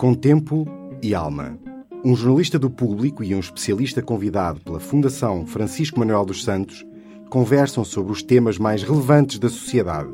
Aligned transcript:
Com 0.00 0.14
tempo 0.14 0.66
e 1.02 1.14
alma. 1.14 1.58
Um 2.02 2.16
jornalista 2.16 2.58
do 2.58 2.70
público 2.70 3.22
e 3.22 3.34
um 3.34 3.38
especialista 3.38 4.00
convidado 4.00 4.58
pela 4.62 4.80
Fundação 4.80 5.46
Francisco 5.46 5.98
Manuel 5.98 6.24
dos 6.24 6.42
Santos 6.42 6.86
conversam 7.28 7.84
sobre 7.84 8.10
os 8.10 8.22
temas 8.22 8.56
mais 8.56 8.82
relevantes 8.82 9.38
da 9.38 9.50
sociedade. 9.50 10.10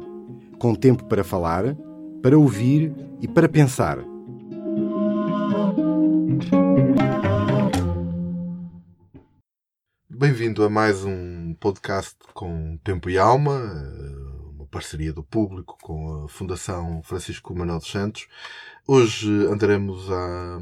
Com 0.59 0.75
tempo 0.75 1.05
para 1.05 1.23
falar, 1.23 1.77
para 2.21 2.37
ouvir 2.37 2.93
e 3.21 3.29
para 3.29 3.49
pensar. 3.49 3.99
Bem-vindo 10.11 10.65
a 10.65 10.69
mais 10.69 11.05
um 11.05 11.55
podcast 11.61 12.17
com 12.35 12.77
Tempo 12.83 13.09
e 13.09 13.17
Alma, 13.17 13.63
uma 14.57 14.67
parceria 14.67 15.13
do 15.13 15.23
público 15.23 15.79
com 15.81 16.25
a 16.25 16.29
Fundação 16.29 17.01
Francisco 17.05 17.55
Manuel 17.55 17.79
dos 17.79 17.93
Santos. 17.93 18.27
Hoje 18.89 19.29
andaremos 19.47 20.09
à, 20.13 20.61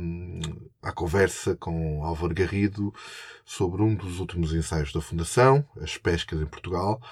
à 0.82 0.92
conversa 0.92 1.54
com 1.56 2.02
Álvaro 2.02 2.32
Garrido 2.32 2.90
sobre 3.44 3.82
um 3.82 3.94
dos 3.94 4.18
últimos 4.18 4.54
ensaios 4.54 4.94
da 4.94 5.00
Fundação, 5.02 5.62
as 5.78 5.98
pescas 5.98 6.40
em 6.40 6.46
Portugal. 6.46 7.02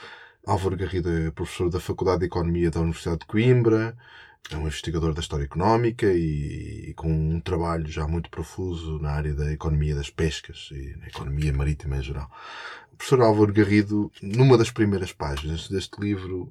Álvaro 0.46 0.74
Garrido 0.74 1.10
é 1.10 1.30
professor 1.30 1.68
da 1.68 1.78
Faculdade 1.78 2.20
de 2.20 2.26
Economia 2.26 2.70
da 2.70 2.80
Universidade 2.80 3.18
de 3.20 3.26
Coimbra, 3.26 3.94
é 4.50 4.56
um 4.56 4.62
investigador 4.62 5.12
da 5.12 5.20
história 5.20 5.44
económica 5.44 6.06
e, 6.06 6.88
e, 6.88 6.94
com 6.94 7.12
um 7.12 7.40
trabalho 7.40 7.86
já 7.86 8.08
muito 8.08 8.30
profuso 8.30 8.98
na 8.98 9.10
área 9.10 9.34
da 9.34 9.52
economia 9.52 9.94
das 9.94 10.08
pescas 10.08 10.70
e 10.72 10.96
na 10.98 11.08
economia 11.08 11.52
marítima 11.52 11.98
em 11.98 12.02
geral. 12.02 12.30
O 12.90 12.96
professor 12.96 13.20
Álvaro 13.20 13.52
Garrido, 13.52 14.10
numa 14.22 14.56
das 14.56 14.70
primeiras 14.70 15.12
páginas 15.12 15.68
deste 15.68 16.00
livro, 16.00 16.50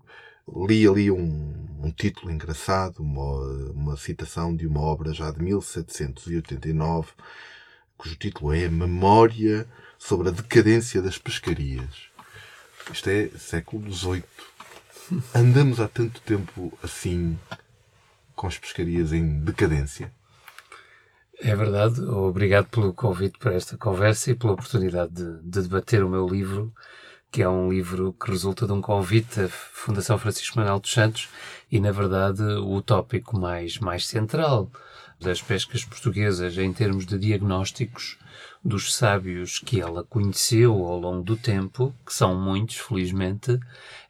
li 0.56 0.88
ali 0.88 1.12
um, 1.12 1.54
um 1.82 1.92
título 1.92 2.32
engraçado, 2.32 3.00
uma, 3.00 3.72
uma 3.72 3.98
citação 3.98 4.56
de 4.56 4.68
uma 4.68 4.82
obra 4.82 5.14
já 5.14 5.32
de 5.32 5.42
1789, 5.42 7.10
cujo 7.98 8.16
título 8.16 8.54
é 8.54 8.68
Memória 8.68 9.68
sobre 9.98 10.30
a 10.30 10.32
decadência 10.32 11.02
das 11.02 11.18
pescarias. 11.18 12.10
Isto 12.92 13.10
é 13.10 13.30
século 13.38 13.92
XVIII. 13.92 14.24
Andamos 15.36 15.80
há 15.80 15.88
tanto 15.88 16.20
tempo 16.22 16.78
assim 16.84 17.38
com 18.36 18.48
as 18.48 18.58
pescarias 18.58 19.14
em 19.14 19.40
decadência? 19.40 20.12
É 21.40 21.56
verdade. 21.56 22.02
Obrigado 22.02 22.68
pelo 22.70 22.94
convite 22.94 23.38
para 23.40 23.54
esta 23.54 23.78
conversa 23.78 24.32
e 24.32 24.36
pela 24.36 24.54
oportunidade 24.54 25.12
de, 25.14 25.42
de, 25.42 25.62
debater 25.62 26.04
o 26.04 26.10
meu 26.10 26.28
livro, 26.28 26.74
que 27.32 27.42
é 27.42 27.48
um 27.48 27.72
livro 27.72 28.14
que 28.14 28.30
resulta 28.30 28.68
de 28.68 28.74
um 28.74 28.82
convite 28.82 29.40
da 29.40 29.48
Fundação 29.48 30.18
Francisco 30.18 30.58
Manuel 30.60 30.80
dos 30.80 30.92
Santos 30.92 31.30
e, 31.72 31.80
na 31.80 31.92
verdade, 31.92 32.44
o 32.44 32.82
tópico 32.82 33.40
mais, 33.40 33.78
mais 33.78 34.06
central 34.06 34.70
das 35.18 35.42
pescas 35.42 35.86
portuguesas 35.86 36.58
em 36.58 36.74
termos 36.74 37.06
de 37.06 37.18
diagnósticos 37.18 38.18
dos 38.64 38.94
sábios 38.94 39.60
que 39.60 39.82
ela 39.82 40.04
conheceu 40.04 40.74
ao 40.86 41.00
longo 41.00 41.24
do 41.24 41.36
tempo, 41.36 41.94
que 42.06 42.14
são 42.14 42.40
muitos, 42.40 42.78
felizmente, 42.78 43.60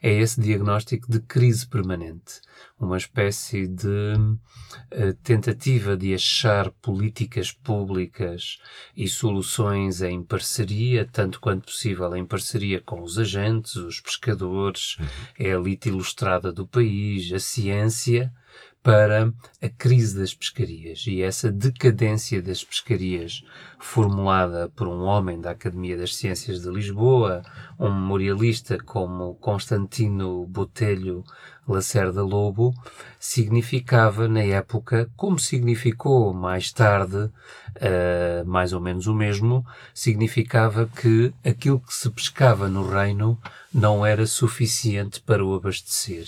é 0.02 0.12
esse 0.12 0.40
diagnóstico 0.40 1.10
de 1.10 1.20
crise 1.20 1.66
permanente 1.66 2.40
uma 2.82 2.96
espécie 2.96 3.68
de 3.68 3.86
uh, 3.86 5.14
tentativa 5.22 5.96
de 5.96 6.14
achar 6.14 6.70
políticas 6.70 7.52
públicas 7.52 8.58
e 8.96 9.08
soluções 9.08 10.02
em 10.02 10.22
parceria, 10.22 11.08
tanto 11.10 11.40
quanto 11.40 11.66
possível 11.66 12.14
em 12.16 12.26
parceria 12.26 12.80
com 12.80 13.02
os 13.02 13.18
agentes, 13.18 13.76
os 13.76 14.00
pescadores, 14.00 14.96
uhum. 14.98 15.06
é 15.38 15.52
a 15.52 15.58
elite 15.58 15.88
ilustrada 15.88 16.52
do 16.52 16.66
país, 16.66 17.32
a 17.32 17.38
ciência, 17.38 18.32
para 18.82 19.32
a 19.62 19.68
crise 19.68 20.18
das 20.18 20.34
pescarias. 20.34 21.04
E 21.06 21.22
essa 21.22 21.52
decadência 21.52 22.42
das 22.42 22.64
pescarias 22.64 23.44
formulada 23.78 24.68
por 24.74 24.88
um 24.88 25.02
homem 25.04 25.40
da 25.40 25.52
Academia 25.52 25.96
das 25.96 26.16
Ciências 26.16 26.62
de 26.62 26.68
Lisboa, 26.68 27.42
um 27.78 27.90
memorialista 27.92 28.76
como 28.78 29.36
Constantino 29.36 30.44
Botelho 30.46 31.22
Lacerda 31.66 32.24
Lobo, 32.24 32.74
significava 33.20 34.26
na 34.26 34.42
época, 34.42 35.08
como 35.16 35.38
significou 35.38 36.34
mais 36.34 36.72
tarde, 36.72 37.16
uh, 37.16 38.44
mais 38.44 38.72
ou 38.72 38.80
menos 38.80 39.06
o 39.06 39.14
mesmo, 39.14 39.64
significava 39.94 40.86
que 40.88 41.32
aquilo 41.44 41.78
que 41.78 41.94
se 41.94 42.10
pescava 42.10 42.68
no 42.68 42.88
reino 42.88 43.38
não 43.72 44.04
era 44.04 44.26
suficiente 44.26 45.20
para 45.20 45.44
o 45.44 45.54
abastecer 45.54 46.26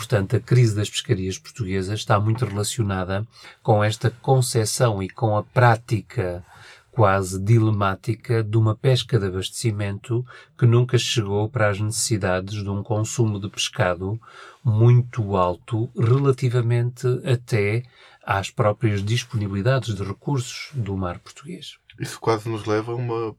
Portanto, 0.00 0.34
a 0.34 0.40
crise 0.40 0.74
das 0.74 0.88
pescarias 0.88 1.36
portuguesas 1.36 2.00
está 2.00 2.18
muito 2.18 2.46
relacionada 2.46 3.28
com 3.62 3.84
esta 3.84 4.10
concepção 4.10 5.02
e 5.02 5.10
com 5.10 5.36
a 5.36 5.42
prática 5.42 6.42
quase 6.90 7.38
dilemática 7.38 8.42
de 8.42 8.56
uma 8.56 8.74
pesca 8.74 9.18
de 9.18 9.26
abastecimento 9.26 10.24
que 10.56 10.64
nunca 10.64 10.96
chegou 10.96 11.50
para 11.50 11.68
as 11.68 11.78
necessidades 11.78 12.62
de 12.62 12.68
um 12.70 12.82
consumo 12.82 13.38
de 13.38 13.50
pescado 13.50 14.18
muito 14.64 15.36
alto 15.36 15.90
relativamente 15.94 17.06
até 17.22 17.82
às 18.24 18.50
próprias 18.50 19.04
disponibilidades 19.04 19.94
de 19.94 20.02
recursos 20.02 20.70
do 20.72 20.96
mar 20.96 21.18
português. 21.18 21.76
Isso 21.98 22.18
quase 22.18 22.48
nos 22.48 22.64
leva 22.64 22.92
a 22.92 22.96
uma 22.96 23.36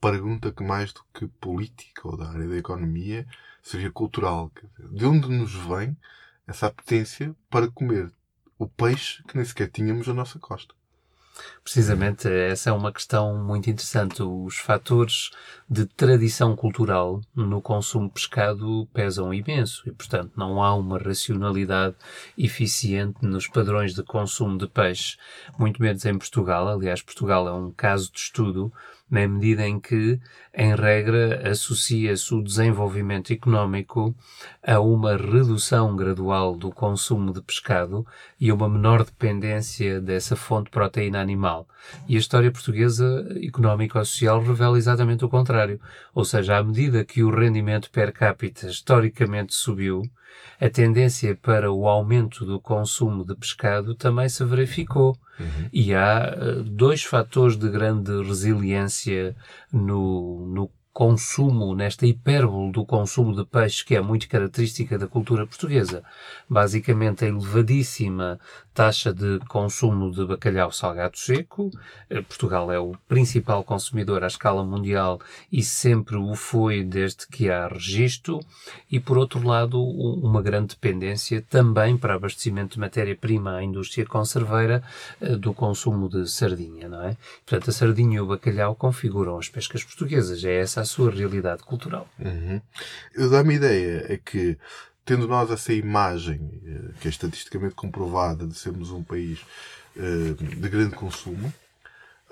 pergunta 0.00 0.52
que 0.52 0.62
mais 0.62 0.92
do 0.92 1.00
que 1.12 1.26
política 1.26 2.06
ou 2.06 2.16
da 2.16 2.28
área 2.28 2.46
da 2.46 2.56
economia 2.56 3.26
seria 3.64 3.90
cultural. 3.90 4.52
De 4.92 5.06
onde 5.06 5.28
nos 5.28 5.54
vem 5.54 5.96
essa 6.46 6.66
apetência 6.66 7.34
para 7.50 7.68
comer 7.68 8.12
o 8.58 8.68
peixe 8.68 9.24
que 9.24 9.36
nem 9.36 9.44
sequer 9.44 9.70
tínhamos 9.70 10.06
na 10.06 10.14
nossa 10.14 10.38
costa? 10.38 10.74
Precisamente, 11.64 12.28
essa 12.28 12.70
é 12.70 12.72
uma 12.72 12.92
questão 12.92 13.36
muito 13.36 13.68
interessante. 13.68 14.22
Os 14.22 14.56
fatores 14.58 15.30
de 15.68 15.84
tradição 15.84 16.54
cultural 16.54 17.20
no 17.34 17.60
consumo 17.60 18.06
de 18.06 18.14
pescado 18.14 18.86
pesam 18.92 19.34
imenso 19.34 19.82
e, 19.88 19.90
portanto, 19.90 20.32
não 20.36 20.62
há 20.62 20.74
uma 20.74 20.96
racionalidade 20.96 21.96
eficiente 22.38 23.18
nos 23.22 23.48
padrões 23.48 23.94
de 23.94 24.04
consumo 24.04 24.56
de 24.56 24.68
peixe, 24.68 25.16
muito 25.58 25.82
menos 25.82 26.04
em 26.04 26.16
Portugal. 26.16 26.68
Aliás, 26.68 27.02
Portugal 27.02 27.48
é 27.48 27.52
um 27.52 27.72
caso 27.72 28.12
de 28.12 28.18
estudo 28.20 28.72
na 29.10 29.28
medida 29.28 29.66
em 29.66 29.78
que, 29.78 30.18
em 30.52 30.74
regra, 30.74 31.50
associa-se 31.50 32.34
o 32.34 32.42
desenvolvimento 32.42 33.32
económico 33.32 34.14
a 34.62 34.80
uma 34.80 35.16
redução 35.16 35.94
gradual 35.94 36.56
do 36.56 36.70
consumo 36.70 37.32
de 37.32 37.42
pescado 37.42 38.06
e 38.40 38.50
a 38.50 38.54
uma 38.54 38.68
menor 38.68 39.04
dependência 39.04 40.00
dessa 40.00 40.34
fonte 40.34 40.66
de 40.66 40.70
proteína 40.70 41.20
animal. 41.20 41.68
E 42.08 42.16
a 42.16 42.18
história 42.18 42.50
portuguesa 42.50 43.26
económico-social 43.42 44.42
revela 44.42 44.78
exatamente 44.78 45.24
o 45.24 45.28
contrário. 45.28 45.80
Ou 46.14 46.24
seja, 46.24 46.56
à 46.56 46.62
medida 46.62 47.04
que 47.04 47.22
o 47.22 47.30
rendimento 47.30 47.90
per 47.90 48.12
capita 48.12 48.66
historicamente 48.66 49.54
subiu, 49.54 50.02
a 50.60 50.68
tendência 50.70 51.36
para 51.36 51.70
o 51.70 51.86
aumento 51.88 52.44
do 52.44 52.60
consumo 52.60 53.24
de 53.24 53.34
pescado 53.34 53.94
também 53.94 54.28
se 54.28 54.44
verificou. 54.44 55.16
Uhum. 55.38 55.68
E 55.72 55.94
há 55.94 56.36
uh, 56.36 56.62
dois 56.62 57.02
fatores 57.02 57.56
de 57.56 57.68
grande 57.68 58.22
resiliência 58.22 59.34
no, 59.72 60.46
no 60.46 60.70
consumo, 60.94 61.74
nesta 61.74 62.06
hipérbole 62.06 62.70
do 62.70 62.86
consumo 62.86 63.34
de 63.34 63.44
peixe 63.44 63.84
que 63.84 63.96
é 63.96 64.00
muito 64.00 64.28
característica 64.28 64.96
da 64.96 65.08
cultura 65.08 65.44
portuguesa. 65.44 66.04
Basicamente, 66.48 67.24
a 67.24 67.28
elevadíssima 67.28 68.38
taxa 68.72 69.12
de 69.12 69.40
consumo 69.48 70.10
de 70.10 70.24
bacalhau 70.24 70.70
salgado 70.70 71.18
seco. 71.18 71.70
Eh, 72.08 72.22
Portugal 72.22 72.70
é 72.72 72.78
o 72.78 72.92
principal 73.08 73.62
consumidor 73.64 74.22
à 74.22 74.28
escala 74.28 74.64
mundial 74.64 75.20
e 75.50 75.62
sempre 75.62 76.16
o 76.16 76.34
foi 76.36 76.84
desde 76.84 77.26
que 77.26 77.50
há 77.50 77.66
registro. 77.66 78.40
E, 78.90 79.00
por 79.00 79.18
outro 79.18 79.44
lado, 79.46 79.82
uma 79.82 80.42
grande 80.42 80.74
dependência 80.74 81.44
também 81.50 81.96
para 81.96 82.14
abastecimento 82.14 82.74
de 82.74 82.80
matéria-prima 82.80 83.56
à 83.56 83.64
indústria 83.64 84.06
conserveira 84.06 84.82
eh, 85.20 85.36
do 85.36 85.52
consumo 85.52 86.08
de 86.08 86.28
sardinha, 86.28 86.88
não 86.88 87.02
é? 87.02 87.16
Portanto, 87.44 87.70
a 87.70 87.72
sardinha 87.72 88.18
e 88.18 88.20
o 88.20 88.26
bacalhau 88.26 88.76
configuram 88.76 89.38
as 89.38 89.48
pescas 89.48 89.82
portuguesas. 89.82 90.44
É 90.44 90.54
essa 90.60 90.83
sua 90.84 91.10
realidade 91.10 91.62
cultural. 91.62 92.08
Uhum. 92.18 92.60
Dá-me 93.30 93.54
ideia 93.54 94.06
é 94.08 94.16
que 94.18 94.58
tendo 95.04 95.28
nós 95.28 95.50
essa 95.50 95.72
imagem, 95.72 96.60
eh, 96.64 96.92
que 97.00 97.08
é 97.08 97.10
estatisticamente 97.10 97.74
comprovada, 97.74 98.46
de 98.46 98.54
sermos 98.54 98.90
um 98.90 99.02
país 99.02 99.40
eh, 99.96 100.34
de 100.38 100.68
grande 100.68 100.94
consumo, 100.94 101.52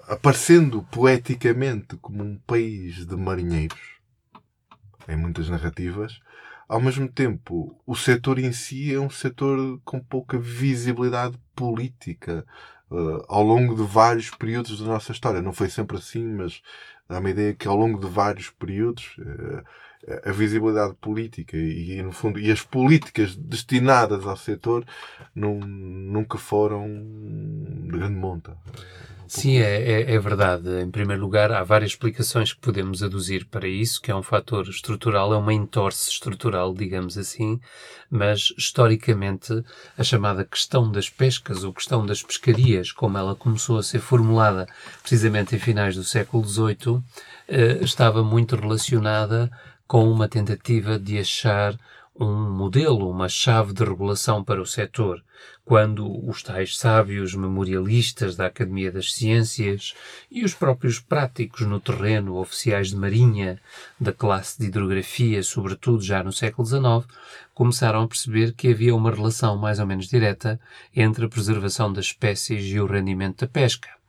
aparecendo 0.09 0.83
poeticamente 0.91 1.97
como 1.99 2.23
um 2.23 2.39
país 2.47 3.07
de 3.07 3.17
marinheiros, 3.17 3.81
em 5.09 5.17
muitas 5.17 5.49
narrativas, 5.49 6.21
ao 6.69 6.81
mesmo 6.81 7.07
tempo, 7.07 7.79
o 7.87 7.95
setor 7.95 8.39
em 8.39 8.51
si 8.51 8.95
é 8.95 8.99
um 8.99 9.11
setor 9.11 9.79
com 9.85 10.01
pouca 10.01 10.39
visibilidade 10.39 11.39
política 11.55 12.47
uh, 12.91 13.23
ao 13.29 13.43
longo 13.43 13.75
de 13.75 13.83
vários 13.83 14.31
períodos 14.31 14.81
da 14.81 14.87
nossa 14.87 15.13
história. 15.13 15.43
Não 15.43 15.53
foi 15.53 15.69
sempre 15.69 15.99
assim, 15.99 16.25
mas 16.25 16.63
dá 17.13 17.19
uma 17.19 17.31
ideia 17.31 17.55
que 17.55 17.69
ao 17.69 17.77
longo 17.77 18.01
de 18.01 18.07
vários 18.07 18.51
períodos 18.51 19.17
uh, 19.19 19.63
a 20.25 20.33
visibilidade 20.33 20.95
política 20.95 21.57
e, 21.57 22.03
no 22.03 22.11
fundo, 22.11 22.41
e 22.41 22.51
as 22.51 22.63
políticas 22.63 23.37
destinadas 23.37 24.27
ao 24.27 24.37
setor 24.37 24.85
nunca 25.35 26.39
foram 26.39 26.89
de 26.89 27.89
grande 27.89 28.17
monta. 28.17 28.57
Sim, 29.35 29.57
é, 29.57 30.03
é, 30.03 30.15
é, 30.15 30.19
verdade. 30.19 30.69
Em 30.83 30.91
primeiro 30.91 31.23
lugar, 31.23 31.51
há 31.53 31.65
várias 31.65 31.93
explicações 31.93 32.53
que 32.53 32.61
podemos 32.61 33.03
aduzir 33.03 33.47
para 33.47 33.67
isso, 33.67 33.99
que 33.99 34.11
é 34.11 34.15
um 34.15 34.23
fator 34.23 34.69
estrutural, 34.69 35.33
é 35.33 35.39
uma 35.39 35.55
entorse 35.55 36.11
estrutural, 36.11 36.75
digamos 36.75 37.17
assim, 37.17 37.59
mas 38.11 38.53
historicamente 38.59 39.65
a 39.97 40.05
chamada 40.05 40.45
questão 40.45 40.93
das 40.93 41.09
pescas 41.09 41.65
ou 41.65 41.73
questão 41.73 42.05
das 42.05 42.23
pescarias, 42.23 42.93
como 42.93 43.17
ela 43.17 43.35
começou 43.35 43.79
a 43.79 43.83
ser 43.83 44.01
formulada 44.01 44.69
precisamente 45.01 45.57
em 45.57 45.59
finais 45.59 45.97
do 45.97 46.05
século 46.05 46.47
XVIII, 46.47 47.03
eh, 47.49 47.79
estava 47.81 48.23
muito 48.23 48.55
relacionada 48.55 49.51
com 49.87 50.13
uma 50.13 50.29
tentativa 50.29 50.99
de 50.99 51.19
achar 51.19 51.75
um 52.19 52.51
modelo, 52.51 53.09
uma 53.09 53.29
chave 53.29 53.73
de 53.73 53.83
regulação 53.83 54.45
para 54.45 54.61
o 54.61 54.67
setor, 54.67 55.23
quando 55.65 56.29
os 56.29 56.43
tais 56.43 56.77
sábios 56.77 57.35
memorialistas 57.35 58.37
da 58.37 58.47
Academia 58.47 58.93
das 58.93 59.13
Ciências 59.15 59.95
e 60.31 60.45
os 60.45 60.55
próprios 60.55 61.01
práticos 61.01 61.63
no 61.67 61.81
terreno, 61.81 62.37
oficiais 62.37 62.91
de 62.91 62.97
marinha 62.97 63.59
da 63.99 64.13
classe 64.13 64.59
de 64.59 64.67
hidrografia, 64.67 65.43
sobretudo 65.43 66.03
já 66.03 66.23
no 66.23 66.33
século 66.33 66.67
XIX, 66.67 67.07
começaram 67.55 68.03
a 68.03 68.09
perceber 68.09 68.53
que 68.53 68.69
havia 68.69 68.95
uma 68.95 69.11
relação 69.11 69.57
mais 69.57 69.79
ou 69.79 69.87
menos 69.87 70.09
direta 70.09 70.61
entre 70.95 71.25
a 71.25 71.29
preservação 71.29 71.93
das 71.93 72.07
espécies 72.07 72.65
e 72.67 72.79
o 72.79 72.87
rendimento 72.87 73.41
da 73.41 73.47
pesca. 73.47 74.02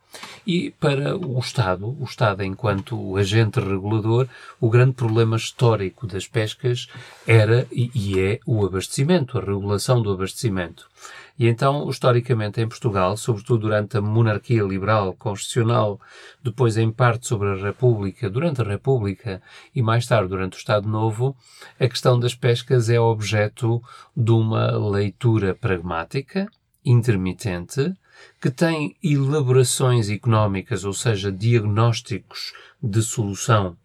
E 0.46 0.72
para 0.72 1.18
o 1.18 1.40
Estado, 1.40 1.96
o 2.00 2.04
Estado 2.04 2.44
enquanto 2.44 3.18
agente 3.18 3.60
regulador, 3.60 4.28
o 4.60 4.70
grande 4.70 4.94
problema 4.94 5.38
histórico 5.38 6.06
das 6.06 6.28
pescas 6.28 6.88
era 7.26 7.66
e 7.72 8.20
é 8.20 8.40
o 8.46 8.66
abastecimento, 8.66 9.38
a 9.38 9.42
regulação 9.42 10.02
do 10.02 10.12
abastecimento. 10.12 10.90
E 11.38 11.48
então, 11.48 11.90
historicamente, 11.90 12.62
em 12.62 12.68
Portugal, 12.68 13.18
sobretudo 13.18 13.62
durante 13.62 13.98
a 13.98 14.02
monarquia 14.02 14.62
liberal 14.62 15.14
constitucional, 15.14 16.00
depois 16.44 16.78
em 16.78 16.92
parte 16.92 17.28
sobre 17.28 17.50
a 17.50 17.56
República, 17.56 18.30
durante 18.30 18.62
a 18.62 18.66
República 18.66 19.42
e 19.74 19.82
mais 19.82 20.06
tarde 20.06 20.30
durante 20.30 20.58
o 20.58 20.60
Estado 20.60 20.88
Novo, 20.88 21.36
a 21.80 21.88
questão 21.88 22.20
das 22.20 22.36
pescas 22.36 22.88
é 22.90 23.00
objeto 23.00 23.82
de 24.16 24.32
uma 24.32 24.72
leitura 24.78 25.56
pragmática, 25.56 26.48
intermitente, 26.86 27.94
que 28.42 28.50
tem 28.50 28.96
elaborações 29.04 30.10
económicas, 30.10 30.84
ou 30.84 30.94
seja, 30.94 31.32
diagnósticos 31.32 32.54
de 32.82 33.02
solução, 33.02 33.78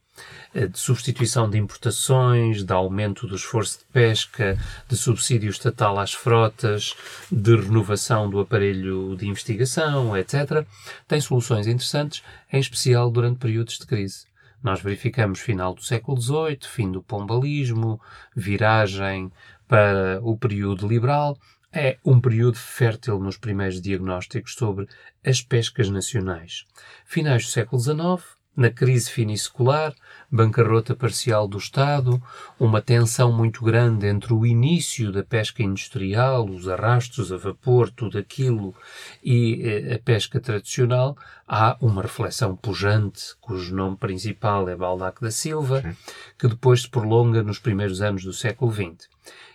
eh, 0.55 0.67
de 0.67 0.79
substituição 0.79 1.49
de 1.49 1.58
importações, 1.58 2.64
de 2.64 2.73
aumento 2.73 3.26
do 3.26 3.37
esforço 3.37 3.79
de 3.79 3.85
pesca, 3.93 4.58
de 4.88 4.96
subsídio 4.96 5.50
estatal 5.50 5.99
às 5.99 6.12
frotas, 6.12 6.94
de 7.31 7.55
renovação 7.55 8.29
do 8.29 8.40
aparelho 8.40 9.17
de 9.17 9.29
investigação, 9.29 10.17
etc., 10.17 10.67
tem 11.06 11.20
soluções 11.20 11.67
interessantes, 11.67 12.23
em 12.52 12.58
especial 12.58 13.11
durante 13.11 13.38
períodos 13.38 13.79
de 13.79 13.87
crise. 13.87 14.26
Nós 14.62 14.81
verificamos 14.81 15.38
final 15.38 15.73
do 15.73 15.85
século 15.85 16.20
XVIII, 16.20 16.58
fim 16.62 16.90
do 16.90 17.02
pombalismo, 17.02 18.00
viragem 18.35 19.31
para 19.69 20.19
o 20.23 20.37
período 20.37 20.88
liberal, 20.88 21.38
é 21.72 21.98
um 22.04 22.20
período 22.20 22.56
fértil 22.56 23.18
nos 23.18 23.36
primeiros 23.36 23.80
diagnósticos 23.80 24.54
sobre 24.54 24.86
as 25.24 25.42
pescas 25.42 25.88
nacionais. 25.88 26.64
Finais 27.04 27.44
do 27.44 27.50
século 27.50 27.80
XIX, 27.80 28.38
na 28.58 28.70
crise 28.70 29.08
finissecular, 29.08 29.94
bancarrota 30.28 30.92
parcial 30.96 31.46
do 31.46 31.58
Estado, 31.58 32.20
uma 32.58 32.82
tensão 32.82 33.30
muito 33.30 33.62
grande 33.62 34.08
entre 34.08 34.34
o 34.34 34.44
início 34.44 35.12
da 35.12 35.22
pesca 35.22 35.62
industrial, 35.62 36.44
os 36.44 36.68
arrastos 36.68 37.30
a 37.32 37.36
vapor, 37.36 37.88
tudo 37.88 38.18
aquilo, 38.18 38.74
e 39.22 39.62
eh, 39.62 39.94
a 39.94 39.98
pesca 40.00 40.40
tradicional, 40.40 41.16
há 41.46 41.76
uma 41.80 42.02
reflexão 42.02 42.56
pujante, 42.56 43.36
cujo 43.40 43.72
nome 43.72 43.96
principal 43.96 44.68
é 44.68 44.74
Baldac 44.74 45.20
da 45.20 45.30
Silva, 45.30 45.80
Sim. 45.80 45.96
que 46.36 46.48
depois 46.48 46.82
se 46.82 46.90
prolonga 46.90 47.44
nos 47.44 47.60
primeiros 47.60 48.02
anos 48.02 48.24
do 48.24 48.32
século 48.32 48.72
XX. 48.72 49.08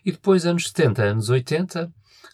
E 0.05 0.13
depois, 0.13 0.45
anos 0.45 0.69
70, 0.69 1.03
anos 1.03 1.29
80, 1.29 1.91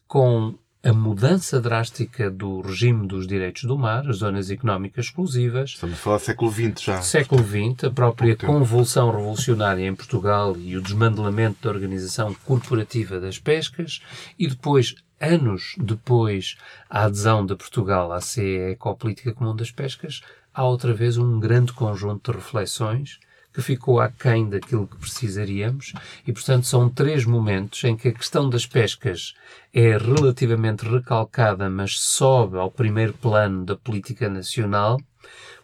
com 0.10 0.56
a 0.84 0.92
mudança 0.92 1.62
drástica 1.62 2.32
do 2.32 2.62
regime 2.62 3.06
dos 3.06 3.28
direitos 3.28 3.66
do 3.66 3.78
mar, 3.78 4.10
as 4.10 4.18
zonas 4.18 4.50
económicas 4.50 5.06
exclusivas. 5.06 5.72
Estamos 5.72 5.96
a 5.96 6.00
falar 6.00 6.18
do 6.18 6.24
século 6.24 6.52
XX 6.52 6.82
já. 6.82 7.02
Século 7.04 7.44
XX, 7.44 7.84
a 7.84 7.92
própria 7.92 8.36
convulsão 8.36 9.12
revolucionária 9.12 9.86
em 9.86 9.94
Portugal 9.94 10.58
e 10.58 10.76
o 10.76 10.82
desmantelamento 10.82 11.58
da 11.62 11.70
organização 11.70 12.34
corporativa 12.44 13.20
das 13.20 13.38
pescas 13.38 14.02
e 14.40 14.48
depois, 14.48 14.96
anos 15.22 15.76
depois, 15.78 16.58
a 16.90 17.04
adesão 17.04 17.46
de 17.46 17.56
Portugal 17.56 18.12
à 18.12 18.20
CE 18.20 18.72
Ecopolítica 18.72 19.32
Comum 19.32 19.56
das 19.56 19.70
Pescas, 19.70 20.22
há 20.52 20.66
outra 20.66 20.92
vez 20.92 21.18
um 21.18 21.40
grande 21.40 21.72
conjunto 21.72 22.32
de 22.32 22.38
reflexões 22.40 23.20
que 23.60 23.66
ficou 23.66 24.00
aquém 24.00 24.48
daquilo 24.48 24.88
que 24.88 24.98
precisaríamos 24.98 25.92
e, 26.26 26.32
portanto, 26.32 26.66
são 26.66 26.90
três 26.90 27.26
momentos 27.26 27.84
em 27.84 27.96
que 27.96 28.08
a 28.08 28.14
questão 28.14 28.50
das 28.50 28.66
pescas 28.66 29.34
é 29.74 29.98
relativamente 29.98 30.86
recalcada, 30.86 31.70
mas 31.70 32.00
sobe 32.00 32.58
ao 32.58 32.72
primeiro 32.72 33.14
plano 33.14 33.66
da 33.66 33.76
política 33.76 34.30
nacional, 34.30 34.98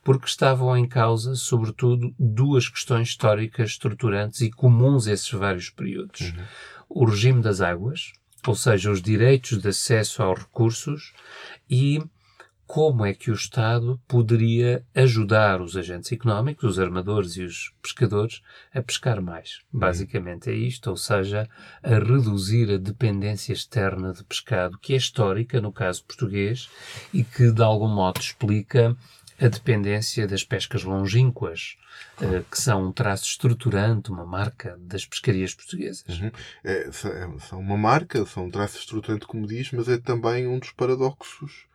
porque 0.03 0.27
estavam 0.27 0.75
em 0.75 0.85
causa, 0.85 1.35
sobretudo, 1.35 2.13
duas 2.19 2.67
questões 2.67 3.07
históricas 3.07 3.71
estruturantes 3.71 4.41
e 4.41 4.51
comuns 4.51 5.07
a 5.07 5.13
esses 5.13 5.31
vários 5.31 5.69
períodos. 5.69 6.21
Uhum. 6.21 6.43
O 6.89 7.05
regime 7.05 7.41
das 7.41 7.61
águas, 7.61 8.11
ou 8.45 8.55
seja, 8.55 8.91
os 8.91 9.01
direitos 9.01 9.57
de 9.59 9.69
acesso 9.69 10.21
aos 10.21 10.39
recursos, 10.39 11.13
e 11.69 12.03
como 12.67 13.05
é 13.05 13.13
que 13.13 13.29
o 13.29 13.33
Estado 13.33 13.99
poderia 14.07 14.83
ajudar 14.93 15.61
os 15.61 15.77
agentes 15.77 16.11
económicos, 16.11 16.63
os 16.63 16.79
armadores 16.79 17.37
e 17.37 17.43
os 17.43 17.71
pescadores, 17.81 18.41
a 18.73 18.81
pescar 18.81 19.21
mais. 19.21 19.61
Basicamente 19.71 20.49
é 20.49 20.53
isto, 20.53 20.89
ou 20.89 20.97
seja, 20.97 21.47
a 21.83 21.89
reduzir 21.89 22.71
a 22.71 22.77
dependência 22.77 23.53
externa 23.53 24.13
de 24.13 24.23
pescado, 24.23 24.79
que 24.79 24.93
é 24.93 24.97
histórica 24.97 25.61
no 25.61 25.71
caso 25.71 26.03
português 26.05 26.69
e 27.13 27.23
que 27.23 27.51
de 27.51 27.61
algum 27.61 27.87
modo 27.87 28.19
explica 28.19 28.95
a 29.39 29.47
dependência 29.47 30.25
das 30.27 30.43
pescas 30.43 30.83
longínquas, 30.83 31.77
uh, 32.21 32.43
que 32.49 32.59
são 32.59 32.87
um 32.87 32.91
traço 32.91 33.25
estruturante, 33.25 34.09
uma 34.09 34.25
marca 34.25 34.77
das 34.79 35.05
pescarias 35.05 35.53
portuguesas. 35.53 36.19
Uhum. 36.19 36.31
É, 36.63 36.89
são 36.91 37.59
uma 37.59 37.77
marca, 37.77 38.25
são 38.25 38.45
um 38.45 38.49
traço 38.49 38.77
estruturante, 38.77 39.25
como 39.25 39.45
diz, 39.45 39.71
mas 39.71 39.89
é 39.89 39.97
também 39.97 40.47
um 40.47 40.57
dos 40.57 40.71
paradoxos 40.71 41.67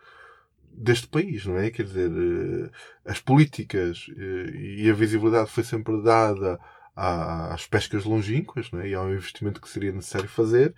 deste 0.70 1.08
país, 1.08 1.44
não 1.46 1.58
é? 1.58 1.70
Quer 1.70 1.84
dizer, 1.84 2.10
eh, 2.10 2.70
as 3.04 3.20
políticas 3.20 4.06
eh, 4.16 4.50
e 4.54 4.90
a 4.90 4.94
visibilidade 4.94 5.50
foi 5.50 5.64
sempre 5.64 6.02
dada 6.02 6.58
às 6.96 7.66
pescas 7.66 8.04
longínquas 8.04 8.70
não 8.70 8.80
é? 8.80 8.88
e 8.88 8.94
ao 8.94 9.10
investimento 9.10 9.60
que 9.60 9.68
seria 9.68 9.92
necessário 9.92 10.28
fazer, 10.28 10.74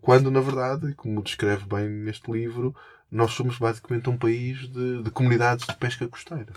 quando, 0.00 0.30
na 0.30 0.40
verdade, 0.40 0.94
como 0.94 1.22
descreve 1.22 1.64
bem 1.66 1.88
neste 1.88 2.30
livro, 2.30 2.74
nós 3.10 3.30
somos 3.32 3.58
basicamente 3.58 4.10
um 4.10 4.16
país 4.16 4.68
de, 4.68 5.02
de, 5.02 5.10
comunidades 5.10 5.66
de 5.66 5.76
pesca 5.76 6.06
costeira. 6.08 6.52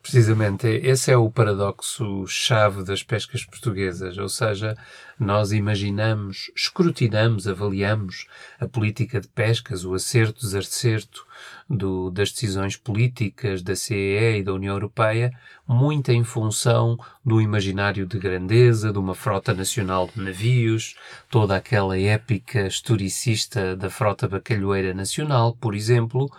Precisamente, 0.00 0.66
esse 0.68 1.10
é 1.10 1.16
o 1.16 1.30
paradoxo-chave 1.30 2.84
das 2.84 3.02
pescas 3.02 3.44
portuguesas, 3.44 4.16
ou 4.16 4.28
seja, 4.28 4.76
nós 5.18 5.50
imaginamos, 5.50 6.50
escrutinamos, 6.54 7.48
avaliamos 7.48 8.26
a 8.60 8.68
política 8.68 9.20
de 9.20 9.28
pescas, 9.28 9.84
o 9.84 9.94
acerto, 9.94 10.40
desacerto 10.42 11.25
do, 11.68 12.10
das 12.10 12.30
decisões 12.32 12.76
políticas 12.76 13.62
da 13.62 13.74
CEE 13.74 14.38
e 14.38 14.42
da 14.42 14.52
União 14.52 14.74
Europeia, 14.74 15.32
muito 15.66 16.10
em 16.12 16.22
função 16.22 16.98
do 17.24 17.40
imaginário 17.40 18.06
de 18.06 18.18
grandeza, 18.18 18.92
de 18.92 18.98
uma 18.98 19.14
frota 19.14 19.52
nacional 19.52 20.08
de 20.14 20.22
navios, 20.22 20.94
toda 21.30 21.56
aquela 21.56 21.98
épica 21.98 22.66
historicista 22.66 23.74
da 23.74 23.90
frota 23.90 24.28
bacalhoeira 24.28 24.94
nacional, 24.94 25.56
por 25.60 25.74
exemplo, 25.74 26.30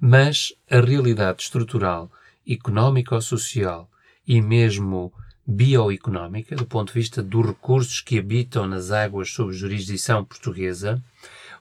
mas 0.00 0.52
a 0.70 0.80
realidade 0.80 1.42
estrutural, 1.42 2.10
económico-social 2.46 3.88
e 4.26 4.40
mesmo 4.40 5.12
bioeconómica, 5.46 6.56
do 6.56 6.66
ponto 6.66 6.88
de 6.88 6.98
vista 6.98 7.22
dos 7.22 7.46
recursos 7.46 8.00
que 8.00 8.18
habitam 8.18 8.66
nas 8.66 8.90
águas 8.90 9.30
sob 9.30 9.52
jurisdição 9.52 10.24
portuguesa, 10.24 11.00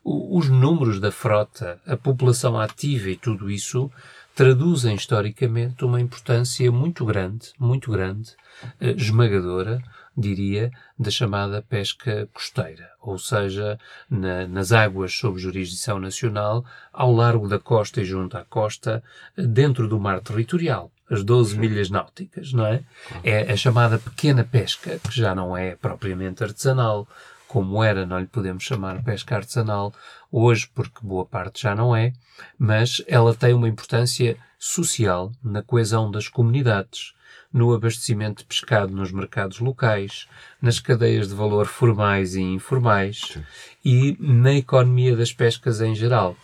os 0.06 0.50
números 0.50 1.00
da 1.00 1.12
frota, 1.12 1.82
a 1.88 1.98
população 1.98 2.60
ativa 2.60 3.10
e 3.10 3.16
tudo 3.16 3.50
isso 3.50 3.92
traduzem 4.36 4.96
historicamente 4.96 5.84
uma 5.84 6.00
importância 6.00 6.72
muito 6.72 7.04
grande, 7.06 7.52
muito 7.58 7.92
grande, 7.92 8.36
eh, 8.80 8.92
esmagadora, 8.92 9.82
diria, 10.16 10.72
da 10.98 11.10
chamada 11.10 11.62
pesca 11.62 12.30
costeira, 12.32 12.90
ou 13.02 13.18
seja, 13.18 13.80
na, 14.10 14.48
nas 14.48 14.72
águas 14.72 15.14
sob 15.14 15.40
jurisdição 15.40 16.00
nacional, 16.00 16.64
ao 16.94 17.12
largo 17.12 17.48
da 17.48 17.58
costa 17.58 18.02
e 18.02 18.06
junto 18.06 18.38
à 18.38 18.46
costa, 18.46 19.04
dentro 19.36 19.88
do 19.88 20.00
mar 20.00 20.22
territorial 20.22 20.92
as 21.10 21.24
12 21.24 21.58
milhas 21.60 21.90
náuticas, 21.90 22.52
não 22.52 22.66
é? 22.66 22.82
É 23.24 23.52
a 23.52 23.56
chamada 23.56 24.00
pequena 24.00 24.44
pesca, 24.44 25.00
que 25.00 25.16
já 25.16 25.36
não 25.36 25.56
é 25.56 25.76
propriamente 25.76 26.44
artesanal, 26.44 27.08
como 27.56 27.82
era, 27.82 28.06
não 28.06 28.20
lhe 28.20 28.28
podemos 28.28 28.66
chamar 28.66 29.02
pesca 29.02 29.38
artesanal 29.38 29.94
hoje, 30.30 30.70
porque 30.76 31.00
boa 31.02 31.26
parte 31.26 31.62
já 31.62 31.74
não 31.74 31.96
é, 31.96 32.12
mas 32.60 33.02
ela 33.08 33.34
tem 33.34 33.54
uma 33.54 33.70
importância 33.70 34.36
social 34.60 35.32
na 35.42 35.64
coesão 35.64 36.12
das 36.12 36.28
comunidades, 36.28 37.14
no 37.54 37.74
abastecimento 37.74 38.40
de 38.40 38.44
pescado 38.44 38.94
nos 38.94 39.10
mercados 39.10 39.60
locais, 39.60 40.28
nas 40.62 40.82
cadeias 40.82 41.30
de 41.30 41.34
valor 41.34 41.66
formais 41.66 42.36
e 42.36 42.42
informais 42.42 43.22
Sim. 43.32 43.44
e 43.86 44.18
na 44.20 44.52
economia 44.52 45.16
das 45.16 45.32
pescas 45.32 45.80
em 45.80 45.96
geral. 45.96 46.36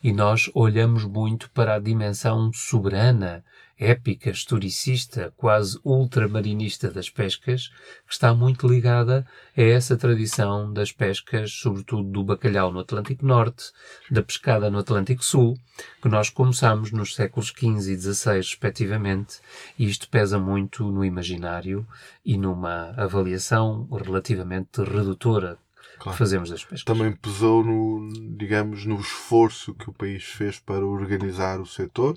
E 0.00 0.12
nós 0.12 0.48
olhamos 0.54 1.04
muito 1.04 1.50
para 1.50 1.74
a 1.74 1.80
dimensão 1.80 2.52
soberana, 2.52 3.44
épica, 3.80 4.30
historicista, 4.30 5.32
quase 5.38 5.80
ultramarinista 5.82 6.90
das 6.90 7.08
pescas, 7.08 7.68
que 8.06 8.12
está 8.12 8.34
muito 8.34 8.68
ligada 8.68 9.26
a 9.56 9.62
essa 9.62 9.96
tradição 9.96 10.70
das 10.70 10.92
pescas, 10.92 11.50
sobretudo 11.50 12.02
do 12.10 12.22
bacalhau 12.22 12.70
no 12.70 12.80
Atlântico 12.80 13.24
Norte, 13.24 13.72
da 14.10 14.22
pescada 14.22 14.70
no 14.70 14.78
Atlântico 14.78 15.24
Sul, 15.24 15.58
que 16.02 16.08
nós 16.08 16.28
começamos 16.28 16.92
nos 16.92 17.14
séculos 17.14 17.48
XV 17.48 17.94
e 17.94 17.98
XVI, 17.98 18.36
respectivamente, 18.36 19.38
e 19.78 19.88
isto 19.88 20.08
pesa 20.10 20.38
muito 20.38 20.84
no 20.92 21.02
imaginário 21.02 21.86
e 22.22 22.36
numa 22.36 22.90
avaliação 22.98 23.88
relativamente 23.90 24.82
redutora 24.82 25.58
Claro. 26.00 26.16
que 26.16 26.18
fazemos 26.18 26.48
das 26.48 26.64
pescas. 26.64 26.84
Também 26.84 27.12
pesou 27.12 27.62
no, 27.62 28.08
digamos, 28.34 28.86
no 28.86 28.98
esforço 28.98 29.74
que 29.74 29.90
o 29.90 29.92
país 29.92 30.24
fez 30.24 30.58
para 30.58 30.84
organizar 30.84 31.60
o 31.60 31.66
setor 31.66 32.16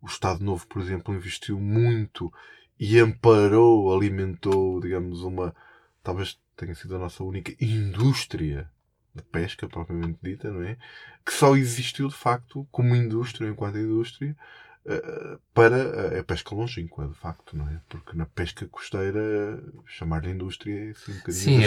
o 0.00 0.06
Estado 0.06 0.44
Novo, 0.44 0.66
por 0.66 0.80
exemplo, 0.80 1.14
investiu 1.14 1.58
muito 1.58 2.32
e 2.78 2.98
amparou, 2.98 3.94
alimentou, 3.94 4.80
digamos, 4.80 5.22
uma. 5.22 5.54
Talvez 6.02 6.38
tenha 6.56 6.74
sido 6.74 6.96
a 6.96 6.98
nossa 6.98 7.24
única 7.24 7.52
indústria 7.60 8.70
de 9.14 9.22
pesca, 9.22 9.68
propriamente 9.68 10.18
dita, 10.22 10.50
não 10.50 10.62
é? 10.62 10.76
Que 11.24 11.32
só 11.32 11.56
existiu, 11.56 12.08
de 12.08 12.14
facto, 12.14 12.66
como 12.70 12.94
indústria, 12.94 13.48
enquanto 13.48 13.78
indústria, 13.78 14.36
para 15.52 16.18
a 16.18 16.24
pesca 16.24 16.54
longínqua, 16.54 17.08
de 17.08 17.14
facto, 17.14 17.56
não 17.56 17.68
é? 17.68 17.80
Porque 17.88 18.16
na 18.16 18.26
pesca 18.26 18.66
costeira, 18.66 19.62
chamar-lhe 19.86 20.30
indústria 20.30 20.88
é 20.88 20.90
assim 20.90 21.12
um 21.12 21.16
bocadinho 21.16 21.42
Sim, 21.42 21.64